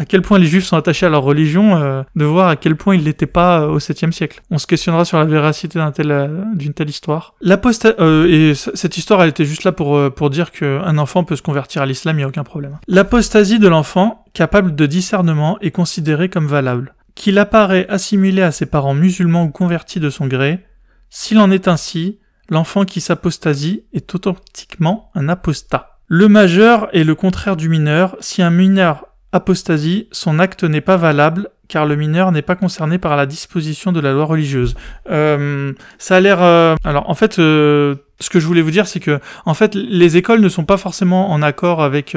à 0.00 0.06
quel 0.06 0.22
point 0.22 0.38
les 0.38 0.46
juifs 0.46 0.64
sont 0.64 0.78
attachés 0.78 1.04
à 1.04 1.10
leur 1.10 1.22
religion, 1.22 1.76
euh, 1.76 2.02
de 2.16 2.24
voir 2.24 2.48
à 2.48 2.56
quel 2.56 2.74
point 2.74 2.94
ils 2.94 3.04
l'étaient 3.04 3.26
pas 3.26 3.60
euh, 3.60 3.66
au 3.66 3.78
7e 3.78 4.12
siècle. 4.12 4.40
On 4.50 4.56
se 4.56 4.66
questionnera 4.66 5.04
sur 5.04 5.18
la 5.18 5.26
véracité 5.26 5.78
d'une 5.78 5.92
tel, 5.92 6.10
euh, 6.10 6.72
telle 6.74 6.88
histoire. 6.88 7.34
et 7.42 8.52
cette 8.54 8.96
histoire, 8.96 9.22
elle 9.22 9.28
était 9.28 9.44
juste 9.44 9.64
là 9.64 9.72
pour, 9.72 10.10
pour 10.14 10.30
dire 10.30 10.52
qu'un 10.52 10.96
enfant 10.96 11.22
peut 11.22 11.36
se 11.36 11.42
convertir 11.42 11.82
à 11.82 11.86
l'islam, 11.86 12.16
il 12.16 12.20
n'y 12.20 12.24
a 12.24 12.28
aucun 12.28 12.44
problème. 12.44 12.78
L'apostasie 12.88 13.58
de 13.58 13.68
l'enfant, 13.68 14.24
capable 14.32 14.74
de 14.74 14.86
discernement, 14.86 15.58
est 15.60 15.70
considérée 15.70 16.30
comme 16.30 16.46
valable. 16.46 16.94
Qu'il 17.20 17.38
apparaît 17.38 17.86
assimilé 17.90 18.40
à 18.40 18.50
ses 18.50 18.64
parents 18.64 18.94
musulmans 18.94 19.44
ou 19.44 19.50
convertis 19.50 20.00
de 20.00 20.08
son 20.08 20.26
gré, 20.26 20.64
s'il 21.10 21.38
en 21.38 21.50
est 21.50 21.68
ainsi, 21.68 22.18
l'enfant 22.48 22.86
qui 22.86 23.02
s'apostasie 23.02 23.84
est 23.92 24.14
authentiquement 24.14 25.10
un 25.14 25.28
apostat. 25.28 25.98
Le 26.06 26.28
majeur 26.28 26.88
est 26.94 27.04
le 27.04 27.14
contraire 27.14 27.56
du 27.56 27.68
mineur. 27.68 28.16
Si 28.20 28.40
un 28.40 28.48
mineur 28.48 29.08
apostasie, 29.32 30.08
son 30.12 30.38
acte 30.38 30.64
n'est 30.64 30.80
pas 30.80 30.96
valable 30.96 31.50
car 31.68 31.84
le 31.84 31.94
mineur 31.94 32.32
n'est 32.32 32.40
pas 32.40 32.56
concerné 32.56 32.96
par 32.96 33.16
la 33.16 33.26
disposition 33.26 33.92
de 33.92 34.00
la 34.00 34.12
loi 34.12 34.24
religieuse. 34.24 34.74
Euh, 35.10 35.74
ça 35.98 36.16
a 36.16 36.20
l'air. 36.20 36.42
Euh, 36.42 36.74
alors 36.84 37.10
en 37.10 37.14
fait, 37.14 37.38
euh, 37.38 37.96
ce 38.20 38.30
que 38.30 38.38
je 38.38 38.46
voulais 38.46 38.62
vous 38.62 38.70
dire, 38.70 38.86
c'est 38.86 39.00
que 39.00 39.18
en 39.46 39.54
fait, 39.54 39.74
les 39.74 40.16
écoles 40.16 40.40
ne 40.40 40.48
sont 40.48 40.64
pas 40.64 40.76
forcément 40.76 41.30
en 41.30 41.42
accord 41.42 41.82
avec 41.82 42.16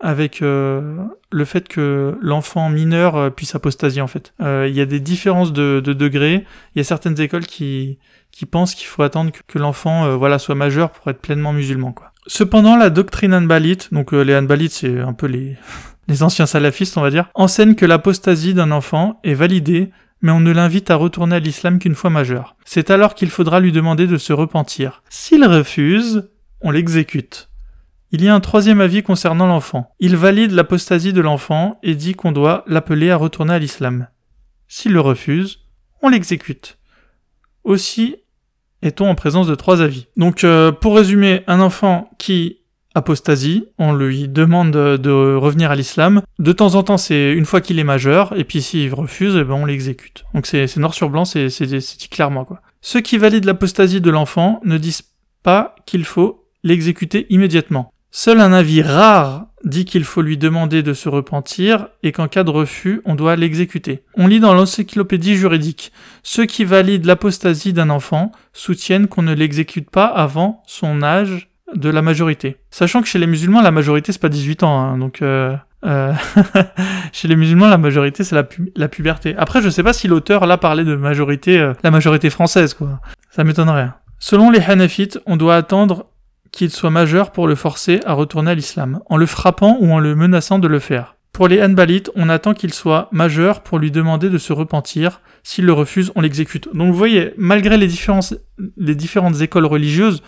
avec 0.00 0.40
le 0.40 1.44
fait 1.44 1.68
que 1.68 2.16
l'enfant 2.20 2.68
mineur 2.68 3.34
puisse 3.34 3.54
apostasier. 3.54 4.02
En 4.02 4.06
fait, 4.06 4.34
il 4.40 4.72
y 4.74 4.80
a 4.80 4.86
des 4.86 5.00
différences 5.00 5.52
de, 5.52 5.80
de 5.84 5.92
degrés. 5.92 6.44
Il 6.74 6.78
y 6.78 6.80
a 6.80 6.84
certaines 6.84 7.20
écoles 7.20 7.46
qui 7.46 7.98
qui 8.30 8.46
pensent 8.46 8.74
qu'il 8.74 8.86
faut 8.86 9.02
attendre 9.02 9.32
que, 9.46 9.58
l'enfant 9.58 10.16
voilà 10.16 10.38
soit 10.38 10.54
majeur 10.54 10.90
pour 10.90 11.08
être 11.08 11.20
pleinement 11.20 11.52
musulman. 11.52 11.92
Quoi. 11.92 12.12
Cependant, 12.26 12.76
la 12.76 12.90
doctrine 12.90 13.32
hanbalite, 13.32 13.92
donc 13.92 14.12
les 14.12 14.36
hanbalites, 14.36 14.72
c'est 14.72 15.00
un 15.00 15.14
peu 15.14 15.26
les 15.26 15.56
les 16.08 16.22
anciens 16.22 16.46
salafistes 16.46 16.96
on 16.96 17.02
va 17.02 17.10
dire, 17.10 17.28
enseignent 17.34 17.74
que 17.74 17.86
l'apostasie 17.86 18.54
d'un 18.54 18.70
enfant 18.70 19.20
est 19.22 19.34
validée, 19.34 19.90
mais 20.20 20.32
on 20.32 20.40
ne 20.40 20.52
l'invite 20.52 20.90
à 20.90 20.96
retourner 20.96 21.36
à 21.36 21.40
l'islam 21.40 21.78
qu'une 21.78 21.94
fois 21.94 22.10
majeur. 22.10 22.56
C'est 22.64 22.90
alors 22.90 23.14
qu'il 23.14 23.30
faudra 23.30 23.60
lui 23.60 23.72
demander 23.72 24.06
de 24.06 24.18
se 24.18 24.32
repentir. 24.32 25.02
S'il 25.08 25.44
refuse, 25.44 26.30
on 26.60 26.70
l'exécute. 26.70 27.48
Il 28.10 28.24
y 28.24 28.28
a 28.28 28.34
un 28.34 28.40
troisième 28.40 28.80
avis 28.80 29.02
concernant 29.02 29.46
l'enfant. 29.46 29.94
Il 30.00 30.16
valide 30.16 30.52
l'apostasie 30.52 31.12
de 31.12 31.20
l'enfant 31.20 31.78
et 31.82 31.94
dit 31.94 32.14
qu'on 32.14 32.32
doit 32.32 32.64
l'appeler 32.66 33.10
à 33.10 33.16
retourner 33.16 33.54
à 33.54 33.58
l'islam. 33.58 34.08
S'il 34.66 34.92
le 34.92 35.00
refuse, 35.00 35.60
on 36.02 36.08
l'exécute. 36.08 36.78
Aussi 37.64 38.16
est-on 38.82 39.08
en 39.08 39.14
présence 39.14 39.46
de 39.46 39.54
trois 39.54 39.82
avis. 39.82 40.06
Donc 40.16 40.44
euh, 40.44 40.72
pour 40.72 40.96
résumer, 40.96 41.42
un 41.46 41.60
enfant 41.60 42.10
qui 42.18 42.57
apostasie, 42.98 43.64
on 43.78 43.94
lui 43.94 44.28
demande 44.28 44.72
de 44.72 45.34
revenir 45.34 45.70
à 45.70 45.76
l'islam. 45.76 46.20
De 46.38 46.52
temps 46.52 46.74
en 46.74 46.82
temps, 46.82 46.98
c'est 46.98 47.32
une 47.32 47.46
fois 47.46 47.60
qu'il 47.62 47.78
est 47.78 47.84
majeur, 47.84 48.38
et 48.38 48.44
puis 48.44 48.60
s'il 48.60 48.92
refuse, 48.92 49.36
eh 49.36 49.44
ben 49.44 49.54
on 49.54 49.64
l'exécute. 49.64 50.24
Donc 50.34 50.46
c'est 50.46 50.76
noir 50.76 50.92
sur 50.92 51.08
blanc, 51.08 51.24
c'est 51.24 51.48
dit 51.62 52.08
clairement 52.10 52.44
quoi. 52.44 52.60
Ceux 52.80 53.00
qui 53.00 53.18
valident 53.18 53.46
l'apostasie 53.46 54.00
de 54.00 54.10
l'enfant 54.10 54.60
ne 54.64 54.78
disent 54.78 55.02
pas 55.42 55.74
qu'il 55.86 56.04
faut 56.04 56.44
l'exécuter 56.62 57.26
immédiatement. 57.30 57.92
Seul 58.10 58.40
un 58.40 58.52
avis 58.52 58.82
rare 58.82 59.46
dit 59.64 59.84
qu'il 59.84 60.04
faut 60.04 60.22
lui 60.22 60.38
demander 60.38 60.82
de 60.82 60.94
se 60.94 61.08
repentir 61.08 61.88
et 62.02 62.12
qu'en 62.12 62.28
cas 62.28 62.44
de 62.44 62.50
refus, 62.50 63.02
on 63.04 63.14
doit 63.14 63.36
l'exécuter. 63.36 64.04
On 64.16 64.26
lit 64.26 64.40
dans 64.40 64.54
l'encyclopédie 64.54 65.36
juridique. 65.36 65.92
Ceux 66.22 66.46
qui 66.46 66.64
valident 66.64 67.06
l'apostasie 67.06 67.72
d'un 67.72 67.90
enfant 67.90 68.32
soutiennent 68.52 69.08
qu'on 69.08 69.22
ne 69.22 69.34
l'exécute 69.34 69.90
pas 69.90 70.06
avant 70.06 70.62
son 70.66 71.02
âge 71.02 71.47
de 71.74 71.90
la 71.90 72.02
majorité. 72.02 72.56
Sachant 72.70 73.02
que 73.02 73.08
chez 73.08 73.18
les 73.18 73.26
musulmans, 73.26 73.60
la 73.60 73.70
majorité, 73.70 74.12
c'est 74.12 74.20
pas 74.20 74.28
18 74.28 74.62
ans, 74.62 74.78
hein, 74.78 74.98
donc... 74.98 75.22
Euh, 75.22 75.54
euh 75.84 76.12
chez 77.12 77.28
les 77.28 77.36
musulmans, 77.36 77.68
la 77.68 77.78
majorité, 77.78 78.24
c'est 78.24 78.34
la, 78.34 78.46
la, 78.76 78.88
puberté. 78.88 79.34
Après, 79.36 79.62
je 79.62 79.68
sais 79.68 79.82
pas 79.82 79.92
si 79.92 80.08
l'auteur, 80.08 80.46
là, 80.46 80.56
parlait 80.56 80.84
de 80.84 80.96
majorité, 80.96 81.58
euh, 81.58 81.72
la 81.82 81.90
majorité 81.90 82.30
française, 82.30 82.74
quoi. 82.74 83.00
Ça 83.30 83.44
m'étonnerait. 83.44 83.90
Selon 84.18 84.50
les 84.50 84.60
Hanafites, 84.60 85.20
on 85.26 85.36
doit 85.36 85.56
attendre 85.56 86.06
qu'il 86.50 86.70
soit 86.70 86.90
majeur 86.90 87.30
pour 87.30 87.46
le 87.46 87.54
forcer 87.54 88.00
à 88.04 88.14
retourner 88.14 88.50
à 88.50 88.54
l'islam, 88.54 89.00
en 89.06 89.16
le 89.16 89.26
frappant 89.26 89.76
ou 89.80 89.92
en 89.92 89.98
le 89.98 90.14
menaçant 90.14 90.58
de 90.58 90.68
le 90.68 90.78
faire. 90.78 91.16
Pour 91.32 91.46
les 91.46 91.62
Hanbalites, 91.62 92.10
on 92.16 92.28
attend 92.28 92.54
qu'il 92.54 92.74
soit 92.74 93.08
majeur 93.12 93.62
pour 93.62 93.78
lui 93.78 93.90
demander 93.90 94.28
de 94.28 94.38
se 94.38 94.52
repentir. 94.52 95.20
S'il 95.44 95.66
le 95.66 95.72
refuse, 95.72 96.10
on 96.16 96.20
l'exécute. 96.20 96.68
Donc 96.74 96.90
vous 96.90 96.98
voyez, 96.98 97.32
malgré 97.36 97.76
les, 97.76 97.86
différences, 97.86 98.34
les 98.76 98.94
différentes 98.94 99.40
écoles 99.40 99.66
religieuses, 99.66 100.22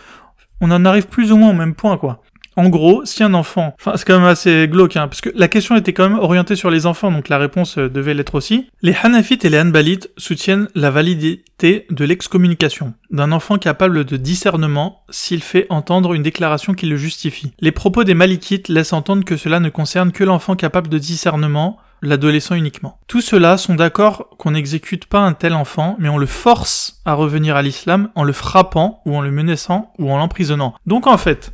on 0.61 0.71
en 0.71 0.85
arrive 0.85 1.07
plus 1.07 1.33
ou 1.33 1.37
moins 1.37 1.51
au 1.51 1.55
même 1.55 1.75
point, 1.75 1.97
quoi. 1.97 2.23
En 2.57 2.69
gros, 2.69 3.05
si 3.05 3.23
un 3.23 3.33
enfant, 3.33 3.75
enfin 3.81 3.93
c'est 3.97 4.05
quand 4.05 4.19
même 4.19 4.29
assez 4.29 4.67
glauque, 4.69 4.97
hein, 4.97 5.07
parce 5.07 5.21
que 5.21 5.31
la 5.35 5.47
question 5.47 5.77
était 5.77 5.93
quand 5.93 6.09
même 6.09 6.19
orientée 6.19 6.57
sur 6.57 6.71
les 6.71 6.85
enfants, 6.85 7.13
donc 7.13 7.29
la 7.29 7.39
réponse 7.39 7.79
euh, 7.79 7.89
devait 7.89 8.13
l'être 8.13 8.35
aussi. 8.35 8.67
Les 8.83 8.95
Hanafites 9.03 9.45
et 9.45 9.49
les 9.49 9.61
Hanbalites 9.61 10.11
soutiennent 10.17 10.69
la 10.75 10.91
validité 10.91 11.87
de 11.91 12.05
l'excommunication 12.05 12.93
d'un 13.11 13.31
enfant 13.31 13.57
capable 13.57 14.05
de 14.05 14.17
discernement 14.17 15.05
s'il 15.11 15.43
fait 15.43 15.67
entendre 15.71 16.13
une 16.13 16.23
déclaration 16.23 16.75
qui 16.75 16.87
le 16.87 16.97
justifie. 16.97 17.53
Les 17.61 17.73
propos 17.73 18.03
des 18.03 18.15
Malikites 18.15 18.69
laissent 18.69 18.93
entendre 18.93 19.25
que 19.25 19.37
cela 19.37 19.61
ne 19.61 19.69
concerne 19.69 20.11
que 20.11 20.25
l'enfant 20.25 20.57
capable 20.57 20.89
de 20.89 20.99
discernement, 20.99 21.79
l'adolescent 22.03 22.55
uniquement. 22.55 22.99
Tous 23.07 23.21
ceux-là 23.21 23.57
sont 23.57 23.75
d'accord 23.75 24.31
qu'on 24.39 24.53
n'exécute 24.53 25.07
pas 25.07 25.21
un 25.21 25.33
tel 25.33 25.55
enfant, 25.55 25.97
mais 25.99 26.09
on 26.09 26.19
le 26.19 26.27
force 26.27 27.01
à 27.05 27.15
revenir 27.15 27.57
à 27.57 27.63
l'islam 27.63 28.11
en 28.15 28.25
le 28.25 28.33
frappant, 28.33 29.03
ou 29.07 29.17
en 29.17 29.21
le 29.21 29.31
menaçant, 29.31 29.93
ou 29.99 30.11
en 30.11 30.19
l'emprisonnant. 30.19 30.75
Donc 30.87 31.07
en 31.07 31.19
fait, 31.19 31.53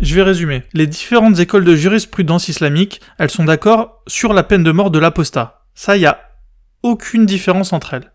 je 0.00 0.14
vais 0.14 0.22
résumer. 0.22 0.64
Les 0.72 0.86
différentes 0.86 1.38
écoles 1.38 1.64
de 1.64 1.76
jurisprudence 1.76 2.48
islamique, 2.48 3.00
elles 3.18 3.30
sont 3.30 3.44
d'accord 3.44 4.02
sur 4.06 4.32
la 4.32 4.42
peine 4.42 4.64
de 4.64 4.72
mort 4.72 4.90
de 4.90 4.98
l'apostat. 4.98 5.66
Ça, 5.74 5.96
il 5.96 6.02
y 6.02 6.06
a 6.06 6.18
aucune 6.82 7.26
différence 7.26 7.72
entre 7.72 7.94
elles. 7.94 8.12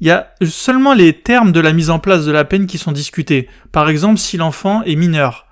Il 0.00 0.06
y 0.06 0.10
a 0.10 0.34
seulement 0.42 0.92
les 0.92 1.12
termes 1.12 1.52
de 1.52 1.60
la 1.60 1.72
mise 1.72 1.90
en 1.90 1.98
place 1.98 2.26
de 2.26 2.32
la 2.32 2.44
peine 2.44 2.66
qui 2.66 2.78
sont 2.78 2.92
discutés. 2.92 3.48
Par 3.70 3.88
exemple, 3.88 4.18
si 4.18 4.36
l'enfant 4.36 4.82
est 4.82 4.96
mineur. 4.96 5.46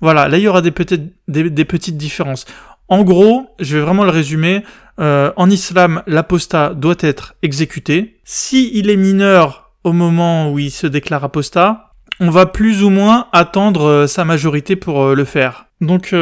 Voilà, 0.00 0.28
là 0.28 0.38
il 0.38 0.44
y 0.44 0.48
aura 0.48 0.62
des, 0.62 0.72
des 1.28 1.64
petites 1.64 1.96
différences. 1.96 2.46
En 2.90 3.04
gros, 3.04 3.54
je 3.60 3.76
vais 3.76 3.82
vraiment 3.82 4.02
le 4.02 4.10
résumer. 4.10 4.64
Euh, 4.98 5.32
en 5.36 5.48
islam, 5.48 6.02
l'apostat 6.08 6.74
doit 6.74 6.96
être 6.98 7.36
exécuté. 7.40 8.18
Si 8.24 8.72
il 8.74 8.90
est 8.90 8.96
mineur 8.96 9.70
au 9.84 9.92
moment 9.92 10.50
où 10.50 10.58
il 10.58 10.72
se 10.72 10.88
déclare 10.88 11.22
apostat, 11.22 11.92
on 12.18 12.30
va 12.30 12.46
plus 12.46 12.82
ou 12.82 12.90
moins 12.90 13.28
attendre 13.32 13.84
euh, 13.84 14.06
sa 14.08 14.24
majorité 14.24 14.74
pour 14.74 15.02
euh, 15.02 15.14
le 15.14 15.24
faire. 15.24 15.66
Donc, 15.80 16.14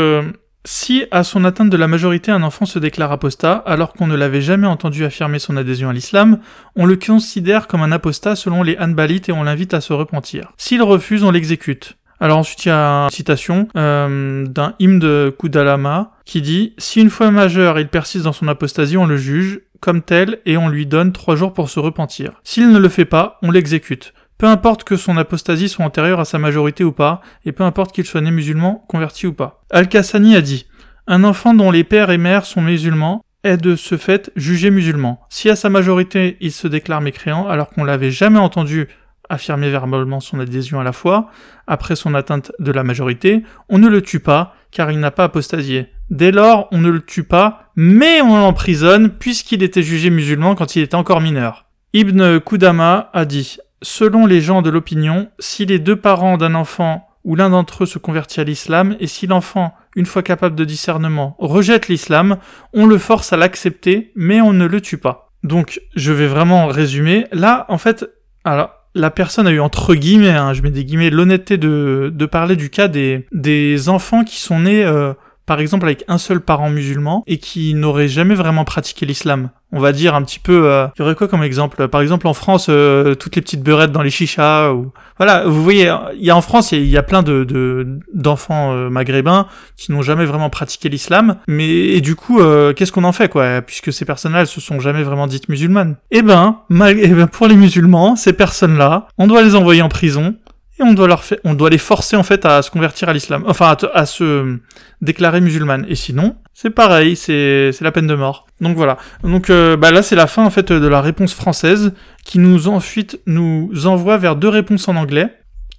si 0.64 1.06
à 1.10 1.24
son 1.24 1.44
atteinte 1.44 1.70
de 1.70 1.76
la 1.76 1.88
majorité 1.88 2.30
un 2.30 2.42
enfant 2.42 2.66
se 2.66 2.78
déclare 2.78 3.10
apostat 3.10 3.54
alors 3.54 3.94
qu'on 3.94 4.06
ne 4.06 4.14
l'avait 4.14 4.42
jamais 4.42 4.68
entendu 4.68 5.04
affirmer 5.04 5.38
son 5.38 5.56
adhésion 5.56 5.88
à 5.88 5.92
l'islam, 5.92 6.38
on 6.76 6.84
le 6.84 6.96
considère 6.96 7.66
comme 7.66 7.82
un 7.82 7.90
apostat 7.90 8.36
selon 8.36 8.62
les 8.62 8.76
Hanbalites 8.78 9.30
et 9.30 9.32
on 9.32 9.42
l'invite 9.42 9.74
à 9.74 9.80
se 9.80 9.94
repentir. 9.94 10.52
S'il 10.58 10.82
refuse, 10.82 11.24
on 11.24 11.32
l'exécute. 11.32 11.96
Alors 12.20 12.38
ensuite, 12.38 12.64
il 12.64 12.68
y 12.68 12.72
a 12.72 13.04
une 13.04 13.10
citation 13.10 13.68
euh, 13.76 14.44
d'un 14.46 14.74
hymne 14.78 14.98
de 14.98 15.34
Kudalama 15.38 16.12
qui 16.24 16.42
dit 16.42 16.74
«Si 16.78 17.00
une 17.00 17.10
fois 17.10 17.30
majeur 17.30 17.78
il 17.78 17.88
persiste 17.88 18.24
dans 18.24 18.32
son 18.32 18.48
apostasie, 18.48 18.96
on 18.96 19.06
le 19.06 19.16
juge 19.16 19.60
comme 19.80 20.02
tel 20.02 20.40
et 20.44 20.56
on 20.56 20.68
lui 20.68 20.86
donne 20.86 21.12
trois 21.12 21.36
jours 21.36 21.52
pour 21.52 21.70
se 21.70 21.78
repentir. 21.78 22.40
S'il 22.42 22.70
ne 22.70 22.78
le 22.78 22.88
fait 22.88 23.04
pas, 23.04 23.38
on 23.42 23.50
l'exécute. 23.50 24.12
Peu 24.36 24.46
importe 24.46 24.84
que 24.84 24.96
son 24.96 25.16
apostasie 25.16 25.68
soit 25.68 25.84
antérieure 25.84 26.20
à 26.20 26.24
sa 26.24 26.38
majorité 26.38 26.84
ou 26.84 26.92
pas, 26.92 27.20
et 27.44 27.52
peu 27.52 27.64
importe 27.64 27.92
qu'il 27.92 28.04
soit 28.04 28.20
né 28.20 28.30
musulman, 28.30 28.84
converti 28.88 29.26
ou 29.26 29.32
pas. 29.32 29.64
Al-Kassani 29.70 30.36
a 30.36 30.40
dit 30.40 30.66
Un 31.06 31.24
enfant 31.24 31.54
dont 31.54 31.70
les 31.70 31.84
pères 31.84 32.10
et 32.10 32.18
mères 32.18 32.46
sont 32.46 32.62
musulmans 32.62 33.24
est 33.44 33.56
de 33.56 33.76
ce 33.76 33.96
fait 33.96 34.30
jugé 34.36 34.70
musulman. 34.70 35.20
Si 35.28 35.50
à 35.50 35.56
sa 35.56 35.68
majorité 35.68 36.36
il 36.40 36.52
se 36.52 36.68
déclare 36.68 37.00
mécréant 37.00 37.48
alors 37.48 37.70
qu'on 37.70 37.84
l'avait 37.84 38.10
jamais 38.10 38.38
entendu 38.38 38.88
affirmer 39.28 39.70
verbalement 39.70 40.20
son 40.20 40.40
adhésion 40.40 40.80
à 40.80 40.84
la 40.84 40.92
foi, 40.92 41.30
après 41.66 41.96
son 41.96 42.14
atteinte 42.14 42.52
de 42.58 42.72
la 42.72 42.84
majorité, 42.84 43.42
on 43.68 43.78
ne 43.78 43.88
le 43.88 44.02
tue 44.02 44.20
pas, 44.20 44.54
car 44.70 44.90
il 44.90 45.00
n'a 45.00 45.10
pas 45.10 45.24
apostasié. 45.24 45.88
Dès 46.10 46.32
lors, 46.32 46.68
on 46.72 46.78
ne 46.78 46.88
le 46.88 47.00
tue 47.00 47.24
pas, 47.24 47.70
mais 47.76 48.20
on 48.22 48.36
l'emprisonne, 48.36 49.10
puisqu'il 49.10 49.62
était 49.62 49.82
jugé 49.82 50.10
musulman 50.10 50.54
quand 50.54 50.76
il 50.76 50.82
était 50.82 50.94
encore 50.94 51.20
mineur. 51.20 51.66
Ibn 51.92 52.38
Kudama 52.40 53.10
a 53.12 53.24
dit, 53.24 53.58
selon 53.82 54.26
les 54.26 54.40
gens 54.40 54.62
de 54.62 54.70
l'opinion, 54.70 55.30
si 55.38 55.66
les 55.66 55.78
deux 55.78 55.96
parents 55.96 56.36
d'un 56.36 56.54
enfant 56.54 57.08
ou 57.24 57.34
l'un 57.34 57.50
d'entre 57.50 57.82
eux 57.82 57.86
se 57.86 57.98
convertit 57.98 58.40
à 58.40 58.44
l'islam, 58.44 58.96
et 59.00 59.06
si 59.06 59.26
l'enfant, 59.26 59.74
une 59.96 60.06
fois 60.06 60.22
capable 60.22 60.56
de 60.56 60.64
discernement, 60.64 61.36
rejette 61.38 61.88
l'islam, 61.88 62.38
on 62.72 62.86
le 62.86 62.96
force 62.96 63.32
à 63.32 63.36
l'accepter, 63.36 64.12
mais 64.14 64.40
on 64.40 64.52
ne 64.52 64.66
le 64.66 64.80
tue 64.80 64.98
pas. 64.98 65.30
Donc, 65.42 65.80
je 65.94 66.12
vais 66.12 66.26
vraiment 66.26 66.66
résumer. 66.66 67.26
Là, 67.32 67.66
en 67.68 67.78
fait, 67.78 68.08
alors, 68.44 68.70
la 68.98 69.10
personne 69.10 69.46
a 69.46 69.50
eu 69.50 69.60
entre 69.60 69.94
guillemets, 69.94 70.30
hein, 70.30 70.52
je 70.52 70.62
mets 70.62 70.70
des 70.70 70.84
guillemets, 70.84 71.10
l'honnêteté 71.10 71.56
de, 71.56 72.12
parler 72.30 72.56
du 72.56 72.68
cas 72.68 72.88
des, 72.88 73.26
des 73.32 73.88
enfants 73.88 74.24
qui 74.24 74.36
sont 74.36 74.60
nés 74.60 74.84
euh, 74.84 75.14
par 75.48 75.60
exemple 75.60 75.86
avec 75.86 76.04
un 76.08 76.18
seul 76.18 76.40
parent 76.40 76.68
musulman 76.68 77.24
et 77.26 77.38
qui 77.38 77.72
n'aurait 77.72 78.06
jamais 78.06 78.34
vraiment 78.34 78.66
pratiqué 78.66 79.06
l'islam. 79.06 79.48
On 79.72 79.80
va 79.80 79.92
dire 79.92 80.14
un 80.14 80.22
petit 80.22 80.38
peu, 80.38 80.70
euh, 80.70 80.86
il 80.94 81.00
y 81.00 81.02
aurait 81.02 81.14
quoi 81.14 81.26
comme 81.26 81.42
exemple? 81.42 81.88
Par 81.88 82.02
exemple 82.02 82.26
en 82.26 82.34
France, 82.34 82.66
euh, 82.68 83.14
toutes 83.14 83.34
les 83.34 83.40
petites 83.40 83.62
beurrettes 83.62 83.90
dans 83.90 84.02
les 84.02 84.10
chichas, 84.10 84.72
ou 84.72 84.92
voilà, 85.16 85.44
vous 85.46 85.62
voyez, 85.62 85.90
y 86.16 86.30
a 86.30 86.36
en 86.36 86.42
France, 86.42 86.72
il 86.72 86.84
y, 86.86 86.98
a 86.98 87.02
plein 87.02 87.22
de 87.22 87.98
d'enfants 88.12 88.72
euh, 88.74 88.90
maghrébins 88.90 89.46
qui 89.76 89.90
n'ont 89.90 90.02
jamais 90.02 90.26
vraiment 90.26 90.50
pratiqué 90.50 90.90
l'islam, 90.90 91.36
mais 91.48 91.66
et 91.66 92.02
du 92.02 92.14
coup, 92.14 92.40
qu'est-ce 92.76 92.92
qu'on 92.92 93.04
en 93.04 93.12
fait 93.12 93.30
quoi? 93.30 93.62
Puisque 93.62 93.90
ces 93.90 94.04
personnes-là, 94.04 94.42
elles 94.42 94.46
se 94.46 94.60
sont 94.60 94.80
jamais 94.80 95.02
vraiment 95.02 95.26
dites 95.26 95.48
musulmanes. 95.48 95.96
Eh 96.10 96.20
ben, 96.20 96.60
eh 96.70 97.08
ben, 97.08 97.26
pour 97.26 97.46
les 97.46 97.56
musulmans, 97.56 98.16
ces 98.16 98.34
personnes-là, 98.34 99.08
on 99.16 99.26
doit 99.26 99.42
les 99.42 99.54
envoyer 99.54 99.80
en 99.80 99.88
prison 99.88 100.34
et 100.78 100.82
on 100.82 100.94
doit 100.94 101.08
leur 101.08 101.24
faire, 101.24 101.38
on 101.44 101.54
doit 101.54 101.70
les 101.70 101.78
forcer 101.78 102.16
en 102.16 102.22
fait 102.22 102.44
à 102.46 102.62
se 102.62 102.70
convertir 102.70 103.08
à 103.08 103.12
l'islam, 103.12 103.44
enfin 103.46 103.76
à, 103.92 104.06
se 104.06 104.58
déclarer 105.00 105.40
musulmane. 105.40 105.84
Et 105.88 105.94
sinon, 105.94 106.36
c'est 106.54 106.70
pareil, 106.70 107.16
c'est 107.16 107.72
la 107.80 107.92
peine 107.92 108.06
de 108.06 108.14
mort. 108.14 108.46
Donc 108.60 108.76
voilà. 108.76 108.96
Donc 109.24 109.50
euh, 109.50 109.76
bah 109.76 109.90
là 109.90 110.02
c'est 110.02 110.16
la 110.16 110.26
fin 110.26 110.44
en 110.44 110.50
fait 110.50 110.72
de 110.72 110.86
la 110.86 111.00
réponse 111.00 111.34
française 111.34 111.92
qui 112.24 112.38
nous 112.38 112.68
ensuite 112.68 113.20
nous 113.26 113.86
envoie 113.86 114.18
vers 114.18 114.36
deux 114.36 114.48
réponses 114.48 114.88
en 114.88 114.96
anglais. 114.96 115.34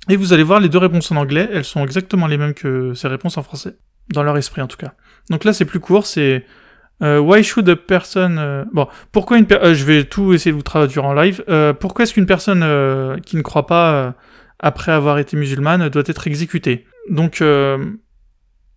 Et 0.09 0.15
vous 0.15 0.33
allez 0.33 0.43
voir 0.43 0.59
les 0.59 0.69
deux 0.69 0.79
réponses 0.79 1.11
en 1.11 1.17
anglais, 1.17 1.47
elles 1.53 1.65
sont 1.65 1.83
exactement 1.83 2.25
les 2.25 2.37
mêmes 2.37 2.53
que 2.53 2.93
ces 2.95 3.07
réponses 3.07 3.37
en 3.37 3.43
français, 3.43 3.75
dans 4.11 4.23
leur 4.23 4.37
esprit 4.37 4.61
en 4.61 4.67
tout 4.67 4.77
cas. 4.77 4.93
Donc 5.29 5.43
là 5.43 5.53
c'est 5.53 5.65
plus 5.65 5.79
court, 5.79 6.05
c'est 6.07 6.45
euh, 7.03 7.19
why 7.19 7.43
should 7.43 7.69
a 7.69 7.75
person 7.77 8.35
euh, 8.37 8.65
bon 8.73 8.87
pourquoi 9.13 9.37
une 9.37 9.45
je 9.47 9.83
vais 9.85 10.03
tout 10.03 10.33
essayer 10.33 10.51
de 10.51 10.57
vous 10.57 10.63
traduire 10.63 11.05
en 11.05 11.13
live 11.13 11.45
pourquoi 11.79 12.03
est-ce 12.03 12.13
qu'une 12.13 12.25
personne 12.25 12.65
qui 13.21 13.37
ne 13.37 13.41
croit 13.41 13.67
pas 13.67 14.15
après 14.59 14.91
avoir 14.91 15.17
été 15.19 15.37
musulmane, 15.37 15.89
doit 15.89 16.03
être 16.05 16.27
exécutée. 16.27 16.85
Donc 17.09 17.41
euh, 17.41 17.77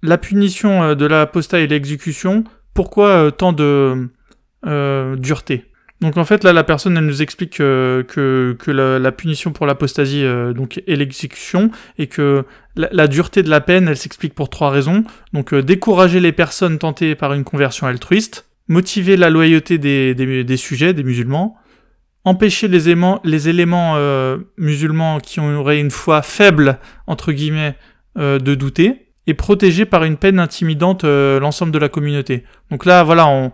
la 0.02 0.18
punition 0.18 0.82
euh, 0.82 0.94
de 0.94 1.06
l'apostat 1.06 1.60
et 1.60 1.66
l'exécution, 1.66 2.44
pourquoi 2.74 3.08
euh, 3.08 3.30
tant 3.30 3.52
de 3.52 4.08
dureté? 5.16 5.66
Donc 6.00 6.16
en 6.16 6.24
fait 6.24 6.42
là 6.42 6.52
la 6.52 6.64
personne 6.64 6.96
elle 6.96 7.06
nous 7.06 7.22
explique 7.22 7.58
que, 7.58 8.04
que, 8.08 8.70
la, 8.70 9.12
punition 9.12 9.52
pour 9.52 9.66
l'apostasie 9.66 10.24
donc 10.52 10.82
est 10.88 10.96
l'exécution 10.96 11.70
et 11.96 12.08
que 12.08 12.44
la, 12.74 13.06
dureté 13.06 13.44
de 13.44 13.50
la 13.50 13.60
peine 13.60 13.86
elle 13.86 13.96
s'explique 13.96 14.34
pour 14.34 14.50
trois 14.50 14.70
raisons 14.70 15.04
donc 15.32 15.54
décourager 15.54 16.18
les 16.18 16.32
personnes 16.32 16.78
tentées 16.78 17.14
par 17.14 17.34
une 17.34 17.44
conversion 17.44 17.86
altruiste 17.86 18.46
motiver 18.66 19.16
la 19.16 19.30
loyauté 19.30 19.78
des, 19.78 20.14
des 20.16 20.56
sujets 20.56 20.92
des 20.92 21.04
musulmans 21.04 21.56
empêcher 22.24 22.68
les 22.68 22.88
éléments, 22.88 23.20
les 23.24 23.48
éléments 23.48 23.94
euh, 23.96 24.38
musulmans 24.56 25.18
qui 25.20 25.40
auraient 25.40 25.80
une 25.80 25.90
foi 25.90 26.22
faible, 26.22 26.78
entre 27.06 27.32
guillemets, 27.32 27.74
euh, 28.18 28.38
de 28.38 28.54
douter, 28.54 29.08
et 29.26 29.34
protéger 29.34 29.84
par 29.84 30.04
une 30.04 30.16
peine 30.16 30.38
intimidante 30.38 31.04
euh, 31.04 31.40
l'ensemble 31.40 31.72
de 31.72 31.78
la 31.78 31.88
communauté. 31.88 32.44
Donc 32.70 32.84
là, 32.84 33.02
voilà, 33.02 33.26
on, 33.28 33.52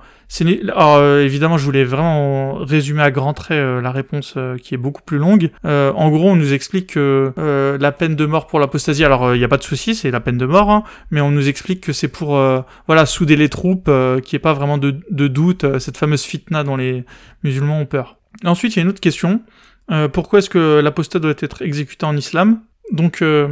alors, 0.69 1.03
évidemment, 1.17 1.57
je 1.57 1.65
voulais 1.65 1.85
vraiment 1.85 2.57
résumer 2.57 3.01
à 3.01 3.11
grands 3.11 3.33
traits 3.33 3.83
la 3.83 3.91
réponse 3.91 4.37
qui 4.63 4.75
est 4.75 4.79
beaucoup 4.79 5.01
plus 5.01 5.17
longue. 5.17 5.51
en 5.65 6.11
gros, 6.11 6.29
on 6.29 6.37
nous 6.37 6.53
explique 6.53 6.89
que 6.89 7.33
la 7.81 7.93
peine 7.93 8.15
de 8.15 8.27
mort 8.27 8.47
pour 8.47 8.61
l'apostasie, 8.61 9.07
alors 9.07 9.35
il 9.35 9.39
n'y 9.39 9.45
a 9.45 9.49
pas 9.49 9.57
de 9.57 9.63
souci, 9.63 9.95
c'est 9.95 10.11
la 10.11 10.21
peine 10.21 10.37
de 10.37 10.45
mort, 10.45 10.71
hein, 10.71 10.85
mais 11.11 11.23
on 11.23 11.31
nous 11.31 11.49
explique 11.49 11.81
que 11.81 11.95
c'est 11.95 12.09
pour 12.09 12.39
voilà 12.87 13.07
souder 13.07 13.37
les 13.37 13.49
troupes, 13.49 13.87
qu'il 13.87 14.37
n'y 14.37 14.37
ait 14.37 14.39
pas 14.39 14.53
vraiment 14.53 14.77
de, 14.77 14.97
de 15.11 15.29
doute, 15.29 15.79
cette 15.79 15.97
fameuse 15.97 16.25
fitna 16.25 16.63
dont 16.63 16.77
les 16.77 17.07
musulmans 17.43 17.81
ont 17.81 17.87
peur. 17.87 18.18
Ensuite, 18.45 18.75
il 18.75 18.79
y 18.79 18.81
a 18.81 18.83
une 18.83 18.89
autre 18.89 19.01
question. 19.01 19.43
Euh, 19.91 20.09
pourquoi 20.09 20.41
est-ce 20.41 20.51
que 20.51 20.81
l'apostat 20.81 21.19
doit 21.19 21.35
être 21.39 21.63
exécuté 21.63 22.05
en 22.05 22.17
islam? 22.17 22.61
Donc 22.93 23.23
euh, 23.23 23.49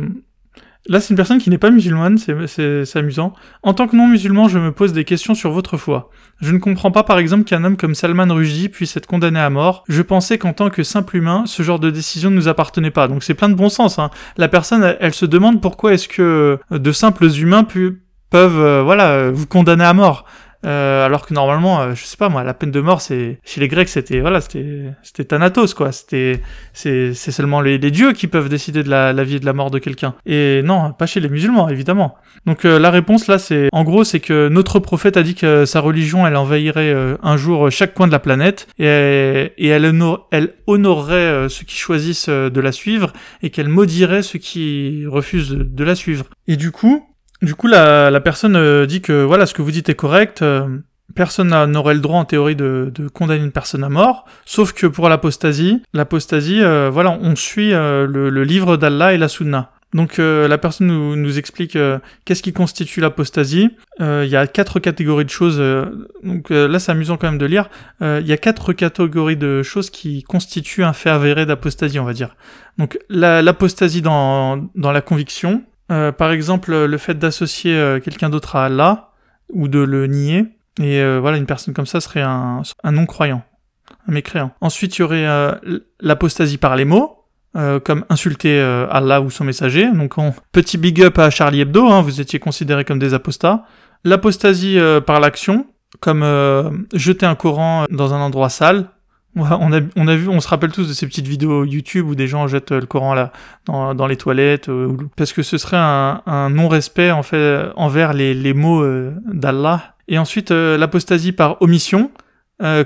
là, 0.86 1.00
c'est 1.00 1.10
une 1.10 1.16
personne 1.16 1.38
qui 1.38 1.50
n'est 1.50 1.58
pas 1.58 1.70
musulmane, 1.70 2.18
c'est 2.18 2.96
amusant. 2.96 3.34
En 3.62 3.74
tant 3.74 3.88
que 3.88 3.96
non-musulman, 3.96 4.48
je 4.48 4.58
me 4.58 4.72
pose 4.72 4.92
des 4.92 5.04
questions 5.04 5.34
sur 5.34 5.50
votre 5.50 5.76
foi. 5.76 6.10
Je 6.40 6.52
ne 6.52 6.58
comprends 6.58 6.90
pas 6.90 7.04
par 7.04 7.18
exemple 7.18 7.44
qu'un 7.44 7.64
homme 7.64 7.76
comme 7.76 7.94
Salman 7.94 8.32
Rushdie 8.32 8.68
puisse 8.68 8.96
être 8.96 9.06
condamné 9.06 9.40
à 9.40 9.48
mort. 9.48 9.84
Je 9.88 10.02
pensais 10.02 10.36
qu'en 10.36 10.52
tant 10.52 10.68
que 10.68 10.82
simple 10.82 11.16
humain, 11.16 11.44
ce 11.46 11.62
genre 11.62 11.78
de 11.78 11.90
décision 11.90 12.30
ne 12.30 12.36
nous 12.36 12.48
appartenait 12.48 12.90
pas. 12.90 13.08
Donc 13.08 13.22
c'est 13.22 13.34
plein 13.34 13.48
de 13.48 13.54
bon 13.54 13.70
sens. 13.70 13.98
Hein. 13.98 14.10
La 14.36 14.48
personne, 14.48 14.96
elle, 15.00 15.14
se 15.14 15.26
demande 15.26 15.62
pourquoi 15.62 15.94
est-ce 15.94 16.08
que 16.08 16.58
de 16.70 16.92
simples 16.92 17.26
humains 17.26 17.64
peuvent 17.64 18.60
euh, 18.60 18.82
voilà, 18.82 19.30
vous 19.30 19.46
condamner 19.46 19.84
à 19.84 19.94
mort. 19.94 20.26
Euh, 20.66 21.04
alors 21.04 21.26
que 21.26 21.32
normalement, 21.32 21.80
euh, 21.80 21.94
je 21.94 22.04
sais 22.04 22.16
pas 22.16 22.28
moi, 22.28 22.42
la 22.42 22.54
peine 22.54 22.70
de 22.70 22.80
mort, 22.80 23.00
c'est 23.00 23.38
chez 23.44 23.60
les 23.60 23.68
Grecs, 23.68 23.88
c'était 23.88 24.20
voilà, 24.20 24.40
c'était 24.40 24.84
c'était 25.02 25.24
Thanatos 25.24 25.74
quoi. 25.74 25.92
C'était 25.92 26.40
c'est 26.72 27.14
c'est 27.14 27.30
seulement 27.30 27.60
les, 27.60 27.78
dieux 27.78 28.12
qui 28.12 28.26
peuvent 28.26 28.48
décider 28.48 28.82
de 28.82 28.90
la, 28.90 29.12
vie 29.22 29.36
et 29.36 29.40
de 29.40 29.46
la 29.46 29.52
mort 29.52 29.70
de 29.70 29.78
quelqu'un. 29.78 30.14
Et 30.26 30.62
non, 30.64 30.92
pas 30.92 31.06
chez 31.06 31.20
les 31.20 31.28
musulmans 31.28 31.68
évidemment. 31.68 32.16
Donc 32.46 32.64
euh, 32.64 32.78
la 32.78 32.90
réponse 32.90 33.28
là, 33.28 33.38
c'est 33.38 33.68
en 33.72 33.84
gros, 33.84 34.02
c'est 34.02 34.20
que 34.20 34.48
notre 34.48 34.80
prophète 34.80 35.16
a 35.16 35.22
dit 35.22 35.34
que 35.34 35.64
sa 35.64 35.80
religion, 35.80 36.26
elle 36.26 36.36
envahirait 36.36 36.94
un 37.22 37.36
jour 37.36 37.70
chaque 37.70 37.94
coin 37.94 38.08
de 38.08 38.12
la 38.12 38.18
planète 38.18 38.66
et, 38.78 39.52
et 39.56 39.68
elle, 39.68 39.84
elle 40.32 40.54
honorerait 40.66 41.48
ceux 41.48 41.64
qui 41.64 41.76
choisissent 41.76 42.28
de 42.28 42.60
la 42.60 42.72
suivre 42.72 43.12
et 43.42 43.50
qu'elle 43.50 43.68
maudirait 43.68 44.22
ceux 44.22 44.38
qui 44.38 45.04
refusent 45.06 45.50
de 45.50 45.84
la 45.84 45.94
suivre. 45.94 46.26
Et 46.48 46.56
du 46.56 46.72
coup, 46.72 47.04
du 47.42 47.54
coup, 47.54 47.66
la, 47.66 48.20
personne 48.20 48.56
euh, 48.56 48.86
dit 48.86 49.00
que 49.00 49.22
voilà, 49.24 49.46
ce 49.46 49.54
que 49.54 49.62
vous 49.62 49.70
dites 49.70 49.88
est 49.88 49.94
correct. 49.94 50.42
Euh, 50.42 50.78
personne 51.14 51.48
n'aurait 51.66 51.94
le 51.94 52.00
droit 52.00 52.18
en 52.18 52.24
théorie 52.24 52.56
de, 52.56 52.92
condamner 53.12 53.42
une 53.42 53.52
personne 53.52 53.84
à 53.84 53.88
mort, 53.88 54.26
sauf 54.44 54.72
que 54.72 54.86
pour 54.86 55.08
l'apostasie, 55.08 55.82
l'apostasie, 55.94 56.62
euh, 56.62 56.90
voilà, 56.92 57.18
on 57.22 57.36
suit 57.36 57.70
le, 57.70 58.44
livre 58.44 58.76
d'Allah 58.76 59.14
et 59.14 59.18
la 59.18 59.28
Sunna. 59.28 59.70
Donc 59.94 60.18
la 60.18 60.58
personne 60.58 60.88
nous, 60.88 61.38
explique 61.38 61.78
qu'est-ce 62.24 62.42
qui 62.42 62.52
constitue 62.52 63.00
l'apostasie. 63.00 63.70
Il 64.00 64.26
y 64.26 64.36
a 64.36 64.46
quatre 64.46 64.78
catégories 64.78 65.24
de 65.24 65.30
choses. 65.30 65.62
donc 66.22 66.50
là, 66.50 66.78
c'est 66.78 66.92
amusant 66.92 67.16
quand 67.16 67.28
même 67.28 67.38
de 67.38 67.46
lire. 67.46 67.70
Il 68.02 68.26
y 68.26 68.32
a 68.32 68.36
quatre 68.36 68.74
catégories 68.74 69.38
de 69.38 69.62
choses 69.62 69.88
qui 69.88 70.22
constituent 70.24 70.84
un 70.84 70.92
fait 70.92 71.08
avéré 71.08 71.46
d'apostasie, 71.46 71.98
on 71.98 72.04
va 72.04 72.12
dire. 72.12 72.36
Donc 72.76 72.98
l'apostasie 73.08 74.02
dans, 74.02 74.68
dans 74.74 74.92
la 74.92 75.00
conviction, 75.00 75.62
euh, 75.90 76.12
par 76.12 76.30
exemple, 76.32 76.74
le 76.74 76.98
fait 76.98 77.14
d'associer 77.14 77.76
euh, 77.76 78.00
quelqu'un 78.00 78.30
d'autre 78.30 78.56
à 78.56 78.66
Allah, 78.66 79.12
ou 79.52 79.68
de 79.68 79.78
le 79.78 80.06
nier, 80.06 80.46
et 80.80 81.00
euh, 81.00 81.18
voilà, 81.20 81.36
une 81.36 81.46
personne 81.46 81.74
comme 81.74 81.86
ça 81.86 82.00
serait 82.00 82.22
un, 82.22 82.62
non-croyant, 82.84 83.42
un 84.08 84.12
mécréant. 84.12 84.50
Ensuite, 84.60 84.98
il 84.98 85.02
y 85.02 85.04
aurait 85.04 85.60
l'apostasie 86.00 86.58
par 86.58 86.76
les 86.76 86.84
mots, 86.84 87.12
comme 87.84 88.04
insulter 88.10 88.60
Allah 88.90 89.22
ou 89.22 89.30
son 89.30 89.44
messager. 89.44 89.90
Donc, 89.90 90.18
on... 90.18 90.34
petit 90.52 90.76
big 90.76 91.02
up 91.02 91.18
à 91.18 91.30
Charlie 91.30 91.60
Hebdo, 91.60 91.86
hein, 91.86 92.02
vous 92.02 92.20
étiez 92.20 92.38
considérés 92.38 92.84
comme 92.84 92.98
des 92.98 93.14
apostats. 93.14 93.64
L'apostasie 94.04 94.78
par 95.06 95.20
l'action, 95.20 95.66
comme 96.00 96.86
jeter 96.92 97.24
un 97.24 97.34
Coran 97.34 97.86
dans 97.88 98.12
un 98.12 98.20
endroit 98.20 98.50
sale, 98.50 98.90
on 99.36 99.72
a, 99.72 99.80
on 99.96 100.08
a 100.08 100.16
vu, 100.16 100.28
on 100.28 100.40
se 100.40 100.48
rappelle 100.48 100.72
tous 100.72 100.88
de 100.88 100.92
ces 100.92 101.06
petites 101.06 101.26
vidéos 101.26 101.64
YouTube 101.64 102.08
où 102.08 102.14
des 102.14 102.26
gens 102.26 102.48
jettent 102.48 102.72
le 102.72 102.86
Coran 102.86 103.14
là 103.14 103.32
dans, 103.66 103.94
dans 103.94 104.06
les 104.06 104.16
toilettes, 104.16 104.68
euh, 104.68 104.96
parce 105.16 105.32
que 105.32 105.42
ce 105.42 105.58
serait 105.58 105.76
un, 105.76 106.50
non-respect 106.50 107.10
en 107.10 107.22
fait 107.22 107.66
envers 107.76 108.12
les, 108.12 108.34
les 108.34 108.54
mots 108.54 108.82
euh, 108.82 109.12
d'Allah. 109.26 109.94
Et 110.08 110.18
ensuite 110.18 110.50
euh, 110.52 110.78
l'apostasie 110.78 111.32
par 111.32 111.60
omission, 111.60 112.10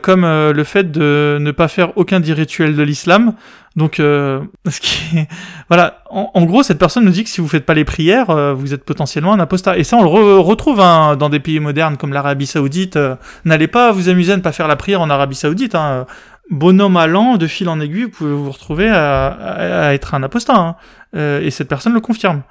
comme 0.03 0.23
le 0.23 0.65
fait 0.65 0.91
de 0.91 1.39
ne 1.41 1.53
pas 1.53 1.69
faire 1.69 1.97
aucun 1.97 2.19
des 2.19 2.33
rituels 2.33 2.75
de 2.75 2.83
l'islam. 2.83 3.35
Donc, 3.77 3.95
ce 3.99 4.81
qui 4.81 5.29
voilà, 5.69 6.03
en, 6.11 6.45
gros, 6.45 6.65
cette 6.65 6.81
personne 6.81 7.05
nous 7.05 7.13
dit 7.13 7.23
que 7.23 7.31
si 7.31 7.41
vous 7.41 7.47
faites 7.47 7.65
pas 7.65 7.75
les 7.75 7.85
prières, 7.85 8.57
vous 8.57 8.75
êtes 8.75 8.85
potentiellement 8.85 9.33
un 9.33 9.39
apostat. 9.39 9.79
Et 9.79 9.85
ça, 9.85 9.97
on 9.97 10.03
le 10.03 10.41
retrouve 10.41 10.81
hein, 10.81 11.15
dans 11.15 11.29
des 11.29 11.39
pays 11.39 11.61
modernes 11.61 11.97
comme 11.99 12.13
l'Arabie 12.13 12.47
Saoudite. 12.47 12.99
N'allez 13.45 13.69
pas 13.69 13.93
vous 13.93 14.09
amuser 14.09 14.33
à 14.33 14.37
ne 14.37 14.43
pas 14.43 14.51
faire 14.51 14.67
la 14.67 14.75
prière 14.75 15.03
en 15.03 15.09
Arabie 15.09 15.37
Saoudite. 15.37 15.77
Hein 15.77 16.05
bonhomme 16.51 16.97
allant, 16.97 17.37
de 17.37 17.47
fil 17.47 17.69
en 17.69 17.81
aiguille, 17.81 18.05
vous 18.05 18.11
pouvez 18.11 18.33
vous 18.33 18.51
retrouver 18.51 18.89
à, 18.89 19.95
être 19.95 20.15
un 20.15 20.23
apostat. 20.23 20.57
Hein. 20.57 20.77
Euh, 21.17 21.41
et 21.41 21.51
cette 21.51 21.69
personne 21.69 21.95
le 21.95 22.01
confirme. 22.01 22.43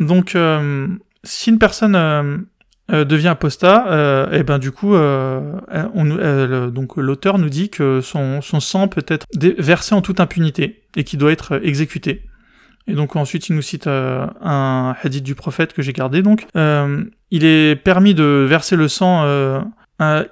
Donc, 0.00 0.34
euh, 0.34 0.88
si 1.22 1.50
une 1.50 1.58
personne 1.58 1.94
euh, 1.94 2.38
devient 3.04 3.28
apostat, 3.28 4.28
et 4.32 4.38
eh 4.40 4.42
ben 4.42 4.58
du 4.58 4.72
coup, 4.72 4.94
l'auteur 6.96 7.38
nous 7.38 7.48
dit 7.48 7.70
que 7.70 8.00
son, 8.00 8.40
sang 8.40 8.88
peut 8.88 9.04
être 9.06 9.26
versé 9.58 9.94
en 9.94 10.02
toute 10.02 10.18
impunité 10.20 10.82
et 10.96 11.04
qu'il 11.04 11.18
doit 11.18 11.32
être 11.32 11.60
exécuté. 11.62 12.28
Et 12.88 12.94
donc 12.94 13.14
ensuite 13.14 13.48
il 13.48 13.54
nous 13.54 13.62
cite 13.62 13.86
un 13.86 14.96
hadith 15.00 15.22
du 15.22 15.36
prophète 15.36 15.72
que 15.72 15.82
j'ai 15.82 15.92
gardé. 15.92 16.22
Donc, 16.22 16.46
il 17.30 17.44
est 17.44 17.76
permis 17.76 18.14
de 18.14 18.44
verser 18.48 18.74
le 18.76 18.88
sang 18.88 19.24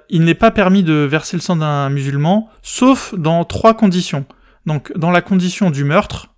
il 0.09 0.23
n'est 0.23 0.35
pas 0.35 0.51
permis 0.51 0.83
de 0.83 0.93
verser 0.93 1.37
le 1.37 1.41
sang 1.41 1.55
d'un 1.55 1.89
musulman, 1.89 2.49
sauf 2.61 3.13
dans 3.15 3.43
trois 3.45 3.73
conditions. 3.73 4.25
Donc, 4.65 4.91
dans 4.95 5.11
la 5.11 5.21
condition 5.21 5.71
du 5.71 5.83
meurtre, 5.83 6.29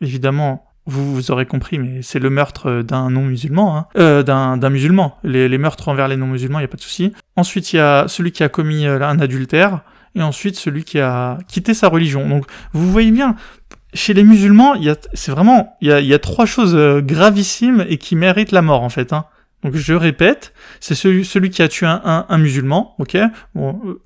évidemment, 0.00 0.64
vous, 0.86 1.14
vous 1.14 1.30
aurez 1.30 1.46
compris, 1.46 1.78
mais 1.78 2.00
c'est 2.02 2.18
le 2.18 2.30
meurtre 2.30 2.82
d'un 2.82 3.10
non-musulman, 3.10 3.76
hein. 3.76 3.86
euh, 3.98 4.22
d'un 4.22 4.70
musulman. 4.70 5.18
Les, 5.24 5.58
meurtres 5.58 5.88
envers 5.88 6.08
les 6.08 6.16
non-musulmans, 6.16 6.58
il 6.58 6.62
n'y 6.62 6.66
a 6.66 6.68
pas 6.68 6.76
de 6.76 6.82
souci. 6.82 7.12
Ensuite, 7.34 7.72
il 7.72 7.76
y 7.76 7.80
a 7.80 8.06
celui 8.08 8.32
qui 8.32 8.44
a 8.44 8.48
commis 8.48 8.86
euh, 8.86 9.00
un 9.00 9.18
adultère, 9.18 9.80
et 10.14 10.22
ensuite 10.22 10.56
celui 10.56 10.84
qui 10.84 11.00
a 11.00 11.38
quitté 11.48 11.74
sa 11.74 11.88
religion. 11.88 12.28
Donc, 12.28 12.46
vous 12.72 12.90
voyez 12.90 13.10
bien, 13.10 13.34
chez 13.94 14.14
les 14.14 14.24
musulmans, 14.24 14.74
c'est 15.12 15.32
vraiment, 15.32 15.76
il 15.80 15.88
y 15.88 16.14
a, 16.14 16.18
trois 16.18 16.46
choses 16.46 16.76
gravissimes 17.02 17.84
et 17.88 17.98
qui 17.98 18.14
méritent 18.16 18.52
la 18.52 18.62
mort, 18.62 18.82
en 18.82 18.88
fait. 18.88 19.12
Hein. 19.12 19.26
Donc 19.62 19.74
je 19.74 19.94
répète, 19.94 20.52
c'est 20.80 20.94
celui, 20.94 21.50
qui 21.50 21.62
a 21.62 21.68
tué 21.68 21.86
un, 21.86 22.38
musulman, 22.38 22.94
ok? 22.98 23.16
Bon, 23.54 23.80
euh, 23.84 24.02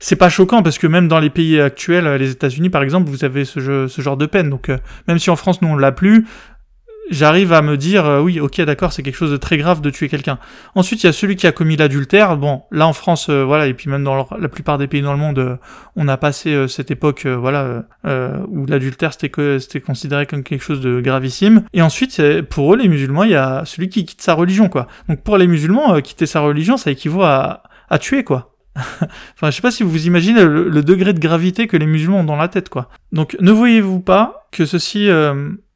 c'est 0.00 0.16
pas 0.16 0.28
choquant 0.28 0.62
parce 0.62 0.78
que 0.78 0.86
même 0.86 1.08
dans 1.08 1.18
les 1.18 1.30
pays 1.30 1.60
actuels, 1.60 2.06
les 2.16 2.30
États-Unis 2.30 2.70
par 2.70 2.82
exemple, 2.82 3.08
vous 3.08 3.24
avez 3.24 3.44
ce, 3.44 3.86
ce 3.88 4.02
genre 4.02 4.16
de 4.16 4.26
peine. 4.26 4.50
Donc 4.50 4.68
euh, 4.68 4.78
même 5.06 5.18
si 5.18 5.30
en 5.30 5.36
France 5.36 5.62
nous 5.62 5.68
on 5.68 5.76
l'a 5.76 5.92
plus, 5.92 6.26
j'arrive 7.10 7.52
à 7.52 7.62
me 7.62 7.76
dire 7.76 8.06
euh, 8.06 8.20
oui, 8.20 8.40
ok, 8.40 8.60
d'accord, 8.62 8.92
c'est 8.92 9.02
quelque 9.02 9.16
chose 9.16 9.30
de 9.30 9.36
très 9.36 9.56
grave 9.56 9.80
de 9.80 9.90
tuer 9.90 10.08
quelqu'un. 10.08 10.38
Ensuite, 10.74 11.02
il 11.02 11.06
y 11.06 11.08
a 11.08 11.12
celui 11.12 11.36
qui 11.36 11.46
a 11.46 11.52
commis 11.52 11.76
l'adultère. 11.76 12.36
Bon, 12.36 12.62
là 12.70 12.86
en 12.86 12.92
France, 12.92 13.28
euh, 13.28 13.44
voilà, 13.44 13.66
et 13.66 13.74
puis 13.74 13.90
même 13.90 14.04
dans 14.04 14.28
la 14.38 14.48
plupart 14.48 14.78
des 14.78 14.86
pays 14.86 15.02
dans 15.02 15.12
le 15.12 15.18
monde, 15.18 15.38
euh, 15.38 15.56
on 15.96 16.08
a 16.08 16.16
passé 16.16 16.66
cette 16.68 16.90
époque, 16.90 17.26
voilà, 17.26 17.84
où 18.48 18.66
l'adultère 18.66 19.12
c'était 19.12 19.58
c'était 19.58 19.80
considéré 19.80 20.26
comme 20.26 20.42
quelque 20.42 20.62
chose 20.62 20.80
de 20.80 21.00
gravissime. 21.00 21.64
Et 21.72 21.82
ensuite, 21.82 22.22
pour 22.42 22.74
eux, 22.74 22.76
les 22.76 22.88
musulmans, 22.88 23.24
il 23.24 23.30
y 23.30 23.34
a 23.34 23.62
celui 23.64 23.88
qui 23.88 24.04
quitte 24.04 24.22
sa 24.22 24.34
religion, 24.34 24.68
quoi. 24.68 24.86
Donc 25.08 25.22
pour 25.22 25.38
les 25.38 25.46
musulmans, 25.46 26.00
quitter 26.00 26.26
sa 26.26 26.40
religion, 26.40 26.76
ça 26.76 26.90
équivaut 26.90 27.22
à, 27.22 27.64
à 27.90 27.98
tuer, 27.98 28.24
quoi. 28.24 28.54
enfin, 28.76 29.50
je 29.50 29.56
sais 29.56 29.62
pas 29.62 29.72
si 29.72 29.82
vous 29.82 30.06
imaginez 30.06 30.44
le, 30.44 30.68
le, 30.68 30.82
degré 30.82 31.12
de 31.12 31.18
gravité 31.18 31.66
que 31.66 31.76
les 31.76 31.86
musulmans 31.86 32.20
ont 32.20 32.24
dans 32.24 32.36
la 32.36 32.48
tête, 32.48 32.68
quoi. 32.68 32.88
Donc, 33.10 33.36
ne 33.40 33.50
voyez-vous 33.50 33.98
pas 33.98 34.48
que 34.52 34.66
ceci 34.66 35.08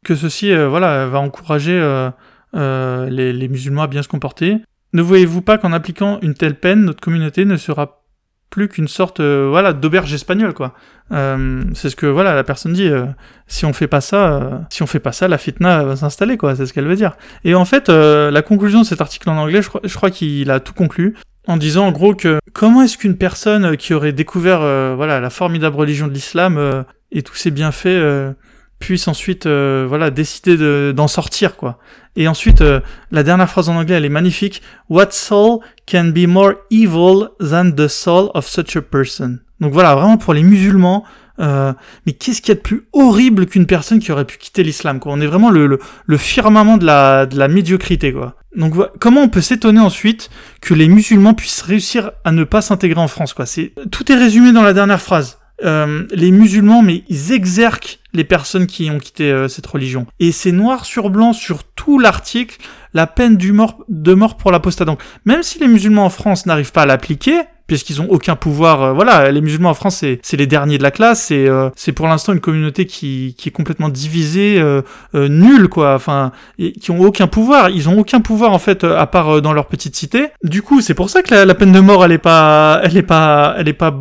que 0.04 0.14
ceci 0.14 0.52
euh, 0.52 0.68
voilà, 0.68 1.06
va 1.06 1.20
encourager 1.20 1.78
euh, 1.78 2.10
euh, 2.54 3.08
les, 3.08 3.32
les, 3.32 3.48
musulmans 3.48 3.82
à 3.82 3.86
bien 3.86 4.02
se 4.02 4.08
comporter. 4.08 4.58
Ne 4.92 5.02
voyez-vous 5.02 5.42
pas 5.42 5.58
qu'en 5.58 5.72
appliquant 5.72 6.18
une 6.22 6.34
telle 6.34 6.58
peine, 6.58 6.84
notre 6.84 7.00
communauté 7.00 7.44
ne 7.44 7.56
sera 7.56 8.02
plus 8.50 8.68
qu'une 8.68 8.88
sorte 8.88 9.22
voilà 9.22 9.72
d'auberge 9.72 10.12
espagnole 10.12 10.52
quoi. 10.52 10.74
c'est 11.08 11.88
ce 11.88 11.96
que 11.96 12.04
voilà 12.04 12.34
la 12.34 12.44
personne 12.44 12.74
dit. 12.74 12.90
si 13.46 13.64
on 13.64 13.72
fait 13.72 13.86
pas 13.86 14.02
ça, 14.02 14.66
si 14.68 14.82
on 14.82 14.86
fait 14.86 15.00
pas 15.00 15.12
ça, 15.12 15.26
la 15.26 15.38
fitna 15.38 15.84
va 15.84 15.96
s'installer 15.96 16.36
quoi. 16.36 16.54
C'est 16.54 16.66
ce 16.66 16.74
qu'elle 16.74 16.86
veut 16.86 16.94
dire. 16.94 17.16
Et 17.44 17.54
en 17.54 17.64
fait, 17.64 17.88
la 17.88 18.42
conclusion 18.42 18.82
de 18.82 18.84
cet 18.84 19.00
article 19.00 19.30
en 19.30 19.38
anglais, 19.38 19.62
je 19.62 19.68
crois, 19.70 19.80
je 19.82 19.94
crois 19.94 20.10
qu'il 20.10 20.50
a 20.50 20.60
tout 20.60 20.74
conclu 20.74 21.14
en 21.46 21.56
disant 21.56 21.86
en 21.86 21.92
gros 21.92 22.14
que 22.14 22.40
comment 22.52 22.82
est-ce 22.82 22.98
qu'une 22.98 23.16
personne 23.16 23.78
qui 23.78 23.94
aurait 23.94 24.12
découvert 24.12 24.58
voilà 24.96 25.18
la 25.18 25.30
formidable 25.30 25.76
religion 25.76 26.06
de 26.06 26.12
l'islam 26.12 26.84
et 27.10 27.22
tous 27.22 27.36
ses 27.36 27.50
bienfaits 27.50 28.34
puisse 28.82 29.08
ensuite 29.08 29.46
euh, 29.46 29.86
voilà 29.88 30.10
décider 30.10 30.92
d'en 30.92 31.08
sortir 31.08 31.56
quoi. 31.56 31.78
Et 32.16 32.28
ensuite 32.28 32.60
euh, 32.60 32.80
la 33.10 33.22
dernière 33.22 33.48
phrase 33.48 33.68
en 33.68 33.76
anglais 33.76 33.94
elle 33.94 34.04
est 34.04 34.10
magnifique. 34.10 34.60
What 34.90 35.12
soul 35.12 35.60
can 35.90 36.06
be 36.06 36.26
more 36.26 36.54
evil 36.70 37.28
than 37.40 37.70
the 37.70 37.88
soul 37.88 38.30
of 38.34 38.46
such 38.46 38.76
a 38.76 38.82
person? 38.82 39.38
Donc 39.60 39.72
voilà 39.72 39.94
vraiment 39.94 40.18
pour 40.18 40.34
les 40.34 40.42
musulmans. 40.42 41.04
Euh, 41.38 41.72
mais 42.04 42.12
qu'est-ce 42.12 42.42
qu'il 42.42 42.50
y 42.50 42.52
a 42.52 42.56
de 42.56 42.60
plus 42.60 42.86
horrible 42.92 43.46
qu'une 43.46 43.66
personne 43.66 44.00
qui 44.00 44.12
aurait 44.12 44.26
pu 44.26 44.36
quitter 44.36 44.62
l'islam 44.62 45.00
quoi? 45.00 45.12
On 45.12 45.20
est 45.20 45.26
vraiment 45.26 45.50
le, 45.50 45.78
le, 46.04 46.16
firmament 46.18 46.76
de 46.76 46.84
la, 46.84 47.24
de 47.24 47.38
la 47.38 47.48
médiocrité 47.48 48.12
quoi. 48.12 48.34
Donc 48.54 48.74
comment 49.00 49.22
on 49.22 49.28
peut 49.28 49.40
s'étonner 49.40 49.80
ensuite 49.80 50.28
que 50.60 50.74
les 50.74 50.88
musulmans 50.88 51.32
puissent 51.32 51.62
réussir 51.62 52.10
à 52.24 52.32
ne 52.32 52.44
pas 52.44 52.60
s'intégrer 52.60 53.00
en 53.00 53.08
France 53.08 53.32
quoi? 53.32 53.46
C'est 53.46 53.72
tout 53.90 54.12
est 54.12 54.16
résumé 54.16 54.52
dans 54.52 54.62
la 54.62 54.74
dernière 54.74 55.00
phrase. 55.00 55.38
Euh, 55.64 56.04
les 56.12 56.30
musulmans, 56.30 56.82
mais 56.82 57.04
ils 57.08 57.32
exerquent 57.32 58.00
les 58.12 58.24
personnes 58.24 58.66
qui 58.66 58.90
ont 58.90 58.98
quitté 58.98 59.30
euh, 59.30 59.48
cette 59.48 59.66
religion. 59.66 60.06
Et 60.20 60.32
c'est 60.32 60.52
noir 60.52 60.84
sur 60.84 61.10
blanc 61.10 61.32
sur 61.32 61.64
tout 61.64 61.98
l'article, 61.98 62.58
la 62.94 63.06
peine 63.06 63.36
du 63.36 63.52
mort, 63.52 63.84
de 63.88 64.14
mort 64.14 64.36
pour 64.36 64.50
l'apostat. 64.50 64.84
Donc, 64.84 65.00
même 65.24 65.42
si 65.42 65.58
les 65.58 65.68
musulmans 65.68 66.04
en 66.04 66.10
France 66.10 66.46
n'arrivent 66.46 66.72
pas 66.72 66.82
à 66.82 66.86
l'appliquer, 66.86 67.40
puisqu'ils 67.68 68.02
ont 68.02 68.10
aucun 68.10 68.34
pouvoir, 68.34 68.82
euh, 68.82 68.92
voilà, 68.92 69.30
les 69.30 69.40
musulmans 69.40 69.70
en 69.70 69.74
France, 69.74 70.04
c'est 70.22 70.36
les 70.36 70.46
derniers 70.46 70.78
de 70.78 70.82
la 70.82 70.90
classe, 70.90 71.22
c'est 71.22 71.46
c'est 71.76 71.92
pour 71.92 72.06
l'instant 72.06 72.32
une 72.32 72.40
communauté 72.40 72.84
qui, 72.84 73.34
qui 73.38 73.48
est 73.48 73.52
complètement 73.52 73.88
divisée, 73.88 74.62
nulle, 75.14 75.68
quoi, 75.68 75.94
enfin, 75.94 76.32
et 76.58 76.72
qui 76.72 76.90
ont 76.90 77.00
aucun 77.00 77.28
pouvoir, 77.28 77.70
ils 77.70 77.88
ont 77.88 77.98
aucun 77.98 78.20
pouvoir, 78.20 78.52
en 78.52 78.58
fait, 78.58 78.84
à 78.84 79.06
part 79.06 79.40
dans 79.40 79.52
leur 79.52 79.66
petite 79.66 79.96
cité. 79.96 80.28
Du 80.42 80.60
coup, 80.60 80.80
c'est 80.80 80.94
pour 80.94 81.08
ça 81.08 81.22
que 81.22 81.32
la, 81.32 81.44
la, 81.44 81.54
peine 81.54 81.72
de 81.72 81.80
mort, 81.80 82.04
elle 82.04 82.12
est 82.12 82.18
pas, 82.18 82.80
elle 82.82 82.96
est 82.96 83.02
pas, 83.02 83.54
elle 83.56 83.68
est 83.68 83.72
pas 83.72 83.94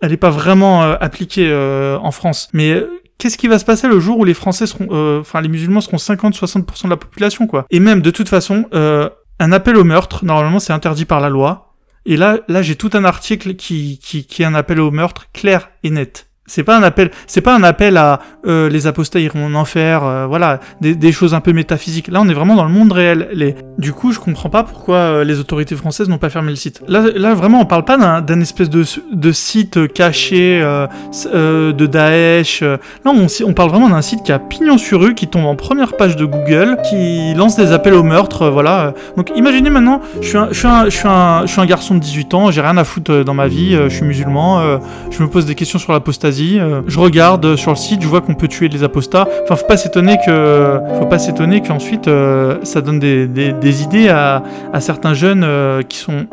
elle 0.00 0.10
n'est 0.10 0.16
pas 0.16 0.30
vraiment 0.30 0.82
euh, 0.82 0.96
appliquée 1.00 1.48
euh, 1.50 1.98
en 1.98 2.10
France. 2.10 2.48
Mais 2.52 2.72
euh, 2.72 3.00
qu'est-ce 3.18 3.38
qui 3.38 3.48
va 3.48 3.58
se 3.58 3.64
passer 3.64 3.88
le 3.88 4.00
jour 4.00 4.18
où 4.18 4.24
les 4.24 4.34
Français 4.34 4.66
seront, 4.66 4.88
enfin 5.20 5.40
les 5.40 5.48
musulmans 5.48 5.80
seront 5.80 5.96
50-60% 5.96 6.84
de 6.84 6.90
la 6.90 6.96
population, 6.96 7.46
quoi? 7.46 7.66
Et 7.70 7.80
même 7.80 8.00
de 8.00 8.10
toute 8.10 8.28
façon, 8.28 8.66
un 8.72 9.52
appel 9.52 9.76
au 9.76 9.84
meurtre, 9.84 10.24
normalement 10.24 10.60
c'est 10.60 10.72
interdit 10.72 11.04
par 11.04 11.20
la 11.20 11.28
loi. 11.28 11.74
Et 12.06 12.16
là, 12.16 12.38
là 12.48 12.62
j'ai 12.62 12.76
tout 12.76 12.90
un 12.94 13.04
article 13.04 13.54
qui, 13.54 13.98
qui, 14.02 14.24
qui 14.24 14.42
est 14.42 14.46
un 14.46 14.54
appel 14.54 14.80
au 14.80 14.90
meurtre 14.90 15.26
clair 15.32 15.70
et 15.82 15.90
net. 15.90 16.27
C'est 16.48 16.64
pas 16.64 16.76
un 16.76 16.82
appel, 16.82 17.10
c'est 17.26 17.42
pas 17.42 17.54
un 17.54 17.62
appel 17.62 17.98
à 17.98 18.20
euh, 18.46 18.70
les 18.70 18.86
apostats 18.86 19.20
iront 19.20 19.44
en 19.44 19.54
enfer, 19.54 20.02
euh, 20.02 20.26
voilà, 20.26 20.60
des, 20.80 21.12
choses 21.12 21.34
un 21.34 21.40
peu 21.40 21.52
métaphysiques. 21.52 22.08
Là, 22.08 22.20
on 22.22 22.28
est 22.28 22.34
vraiment 22.34 22.56
dans 22.56 22.64
le 22.64 22.70
monde 22.70 22.90
réel. 22.90 23.28
Les... 23.32 23.54
Du 23.76 23.92
coup, 23.92 24.12
je 24.12 24.18
comprends 24.18 24.48
pas 24.48 24.62
pourquoi 24.62 24.96
euh, 24.96 25.24
les 25.24 25.40
autorités 25.40 25.76
françaises 25.76 26.08
n'ont 26.08 26.16
pas 26.18 26.30
fermé 26.30 26.48
le 26.48 26.56
site. 26.56 26.80
Là, 26.88 27.02
là 27.14 27.34
vraiment, 27.34 27.60
on 27.60 27.66
parle 27.66 27.84
pas 27.84 27.98
d'un 28.22 28.40
espèce 28.40 28.70
de, 28.70 28.82
de 29.12 29.32
site 29.32 29.92
caché 29.92 30.60
de 30.60 31.86
Daesh. 31.86 32.62
Là, 32.62 32.78
on, 33.04 33.26
on 33.44 33.52
parle 33.52 33.68
vraiment 33.68 33.90
d'un 33.90 34.02
site 34.02 34.22
qui 34.22 34.32
a 34.32 34.38
pignon 34.38 34.78
sur 34.78 35.02
rue, 35.02 35.14
qui 35.14 35.28
tombe 35.28 35.44
en 35.44 35.54
première 35.54 35.96
page 35.96 36.16
de 36.16 36.24
Google, 36.24 36.78
qui 36.88 37.34
lance 37.34 37.56
des 37.56 37.72
appels 37.72 37.94
au 37.94 38.02
meurtre, 38.02 38.48
voilà. 38.48 38.94
Donc, 39.18 39.32
imaginez 39.36 39.68
maintenant, 39.68 40.00
je 40.22 40.28
suis 40.28 40.38
un, 40.38 40.48
je 40.50 40.58
suis 40.58 40.66
un, 40.66 40.84
je 40.86 40.90
suis 40.90 41.08
un, 41.08 41.42
je 41.44 41.52
suis 41.52 41.60
un 41.60 41.66
garçon 41.66 41.94
de 41.94 42.00
18 42.00 42.32
ans, 42.32 42.50
j'ai 42.50 42.62
rien 42.62 42.78
à 42.78 42.84
foutre 42.84 43.24
dans 43.24 43.34
ma 43.34 43.48
vie, 43.48 43.72
je 43.72 43.88
suis 43.88 44.04
musulman, 44.04 44.80
je 45.10 45.22
me 45.22 45.28
pose 45.28 45.44
des 45.44 45.54
questions 45.54 45.78
sur 45.78 45.92
l'apostasie 45.92 46.37
euh, 46.58 46.82
je 46.86 46.98
regarde 46.98 47.56
sur 47.56 47.70
le 47.70 47.76
site, 47.76 48.02
je 48.02 48.08
vois 48.08 48.20
qu'on 48.20 48.34
peut 48.34 48.48
tuer 48.48 48.68
les 48.68 48.84
apostats. 48.84 49.28
Enfin, 49.44 49.56
faut 49.56 49.66
pas 49.66 49.76
s'étonner 49.76 50.16
que, 50.24 50.80
faut 50.98 51.06
pas 51.06 51.18
s'étonner 51.18 51.60
qu'ensuite 51.60 52.08
euh, 52.08 52.58
ça 52.62 52.80
donne 52.80 52.98
des, 52.98 53.82
idées 53.82 54.08
à, 54.08 54.42
certains 54.80 55.14
jeunes 55.14 55.44
euh, 55.44 55.82
qui 55.82 55.98
sont 55.98 56.26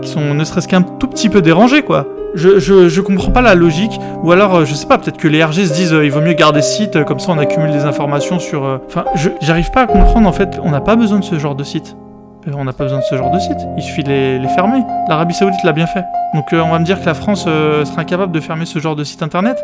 qui 0.00 0.08
sont 0.08 0.34
ne 0.34 0.44
serait-ce 0.44 0.66
qu'un 0.66 0.82
tout 0.82 1.06
petit 1.06 1.28
peu 1.28 1.42
dérangés, 1.42 1.82
quoi. 1.82 2.06
Je, 2.34 2.58
je, 2.58 2.88
je, 2.88 3.00
comprends 3.00 3.30
pas 3.30 3.42
la 3.42 3.54
logique, 3.54 3.92
ou 4.22 4.32
alors, 4.32 4.64
je 4.64 4.74
sais 4.74 4.86
pas, 4.86 4.98
peut-être 4.98 5.18
que 5.18 5.28
les 5.28 5.44
RG 5.44 5.66
se 5.66 5.72
disent 5.72 5.96
il 6.02 6.10
vaut 6.10 6.20
mieux 6.20 6.32
garder 6.32 6.62
site, 6.62 7.04
comme 7.04 7.20
ça 7.20 7.30
on 7.30 7.38
accumule 7.38 7.70
des 7.70 7.84
informations 7.84 8.40
sur. 8.40 8.80
Enfin, 8.86 9.04
j'arrive 9.40 9.70
pas 9.70 9.82
à 9.82 9.86
comprendre 9.86 10.28
en 10.28 10.32
fait, 10.32 10.58
on 10.62 10.70
n'a 10.70 10.80
pas 10.80 10.96
besoin 10.96 11.20
de 11.20 11.24
ce 11.24 11.38
genre 11.38 11.54
de 11.54 11.62
site. 11.62 11.96
Euh, 12.48 12.52
on 12.54 12.64
n'a 12.64 12.72
pas 12.72 12.84
besoin 12.84 12.98
de 12.98 13.04
ce 13.04 13.16
genre 13.16 13.30
de 13.30 13.38
site. 13.38 13.58
Il 13.76 13.82
suffit 13.82 14.02
de 14.02 14.08
les, 14.08 14.48
fermer. 14.48 14.82
L'Arabie 15.08 15.34
Saoudite 15.34 15.62
l'a 15.64 15.72
bien 15.72 15.86
fait. 15.86 16.04
Donc 16.34 16.52
euh, 16.52 16.60
on 16.60 16.70
va 16.70 16.78
me 16.78 16.84
dire 16.84 17.00
que 17.00 17.06
la 17.06 17.14
France 17.14 17.44
euh, 17.46 17.84
sera 17.84 18.02
incapable 18.02 18.32
de 18.32 18.40
fermer 18.40 18.66
ce 18.66 18.78
genre 18.78 18.96
de 18.96 19.04
site 19.04 19.22
internet. 19.22 19.62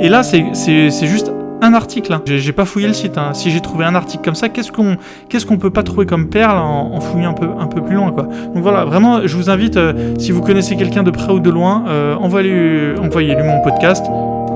Et 0.00 0.08
là, 0.08 0.22
c'est 0.22 1.06
juste 1.06 1.32
un 1.60 1.74
article. 1.74 2.12
Hein. 2.12 2.22
J'ai 2.26 2.52
pas 2.52 2.64
fouillé 2.64 2.88
le 2.88 2.92
site. 2.92 3.18
Hein. 3.18 3.34
Si 3.34 3.50
j'ai 3.50 3.60
trouvé 3.60 3.84
un 3.84 3.94
article 3.94 4.24
comme 4.24 4.34
ça, 4.34 4.48
qu'est-ce 4.48 4.72
qu'on 4.72 5.56
peut 5.58 5.70
pas 5.70 5.82
trouver 5.82 6.06
comme 6.06 6.28
perle 6.28 6.58
en, 6.58 7.00
fouillant 7.00 7.34
un 7.58 7.66
peu 7.66 7.82
plus 7.82 7.94
loin. 7.94 8.10
Donc 8.10 8.62
voilà, 8.62 8.84
vraiment, 8.84 9.26
je 9.26 9.36
vous 9.36 9.48
invite, 9.48 9.78
si 10.18 10.32
vous 10.32 10.42
connaissez 10.42 10.76
quelqu'un 10.76 11.02
de 11.02 11.10
près 11.10 11.32
ou 11.32 11.38
de 11.38 11.50
loin, 11.50 11.84
envoyez-lui 12.20 12.98
envoyez 12.98 13.36
mon 13.36 13.60
podcast. 13.60 14.04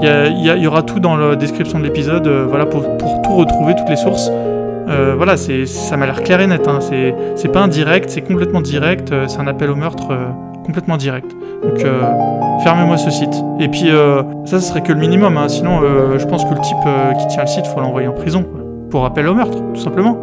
Il 0.03 0.63
y, 0.63 0.67
aura 0.67 0.83
tout 0.83 0.99
dans 0.99 1.17
la 1.17 1.37
description 1.37 1.79
de 1.79 1.85
l'épisode, 1.85 2.27
voilà 2.49 2.67
pour 2.67 2.83
tout 3.23 3.37
retrouver 3.37 3.77
toutes 3.77 3.89
les 3.89 3.97
sources. 3.97 4.31
Euh, 4.89 5.15
voilà, 5.17 5.37
c'est, 5.37 5.67
ça 5.67 5.97
m'a 5.97 6.07
l'air 6.07 6.23
clair 6.23 6.41
et 6.41 6.47
net. 6.47 6.67
Hein. 6.69 6.79
C'est, 6.81 7.49
pas 7.49 7.61
indirect, 7.61 8.11
c'est 8.11 8.23
complètement 8.23 8.61
direct. 8.61 9.13
Euh, 9.13 9.27
c'est 9.29 9.39
un 9.39 9.47
appel 9.47 9.71
au 9.71 9.77
meurtre 9.77 10.09
euh, 10.11 10.27
complètement 10.65 10.97
direct. 10.97 11.31
Donc, 11.63 11.85
fermez-moi 12.63 12.97
ce 12.97 13.11
site. 13.11 13.35
Et 13.61 13.69
puis, 13.69 13.91
ça, 14.45 14.61
ce 14.61 14.69
serait 14.69 14.83
que 14.83 14.93
le 14.93 14.99
minimum. 14.99 15.37
Hein. 15.37 15.49
Sinon, 15.49 15.81
je 16.19 16.25
pense 16.27 16.45
que 16.45 16.55
le 16.55 16.61
type 16.61 16.77
qui 17.21 17.27
tient 17.29 17.43
le 17.43 17.49
site, 17.49 17.67
faut 17.67 17.81
l'envoyer 17.81 18.09
en 18.09 18.13
prison. 18.13 18.45
Pour 18.91 19.05
appel 19.05 19.27
au 19.29 19.35
meurtre, 19.35 19.59
tout 19.75 19.81
simplement. 19.81 20.17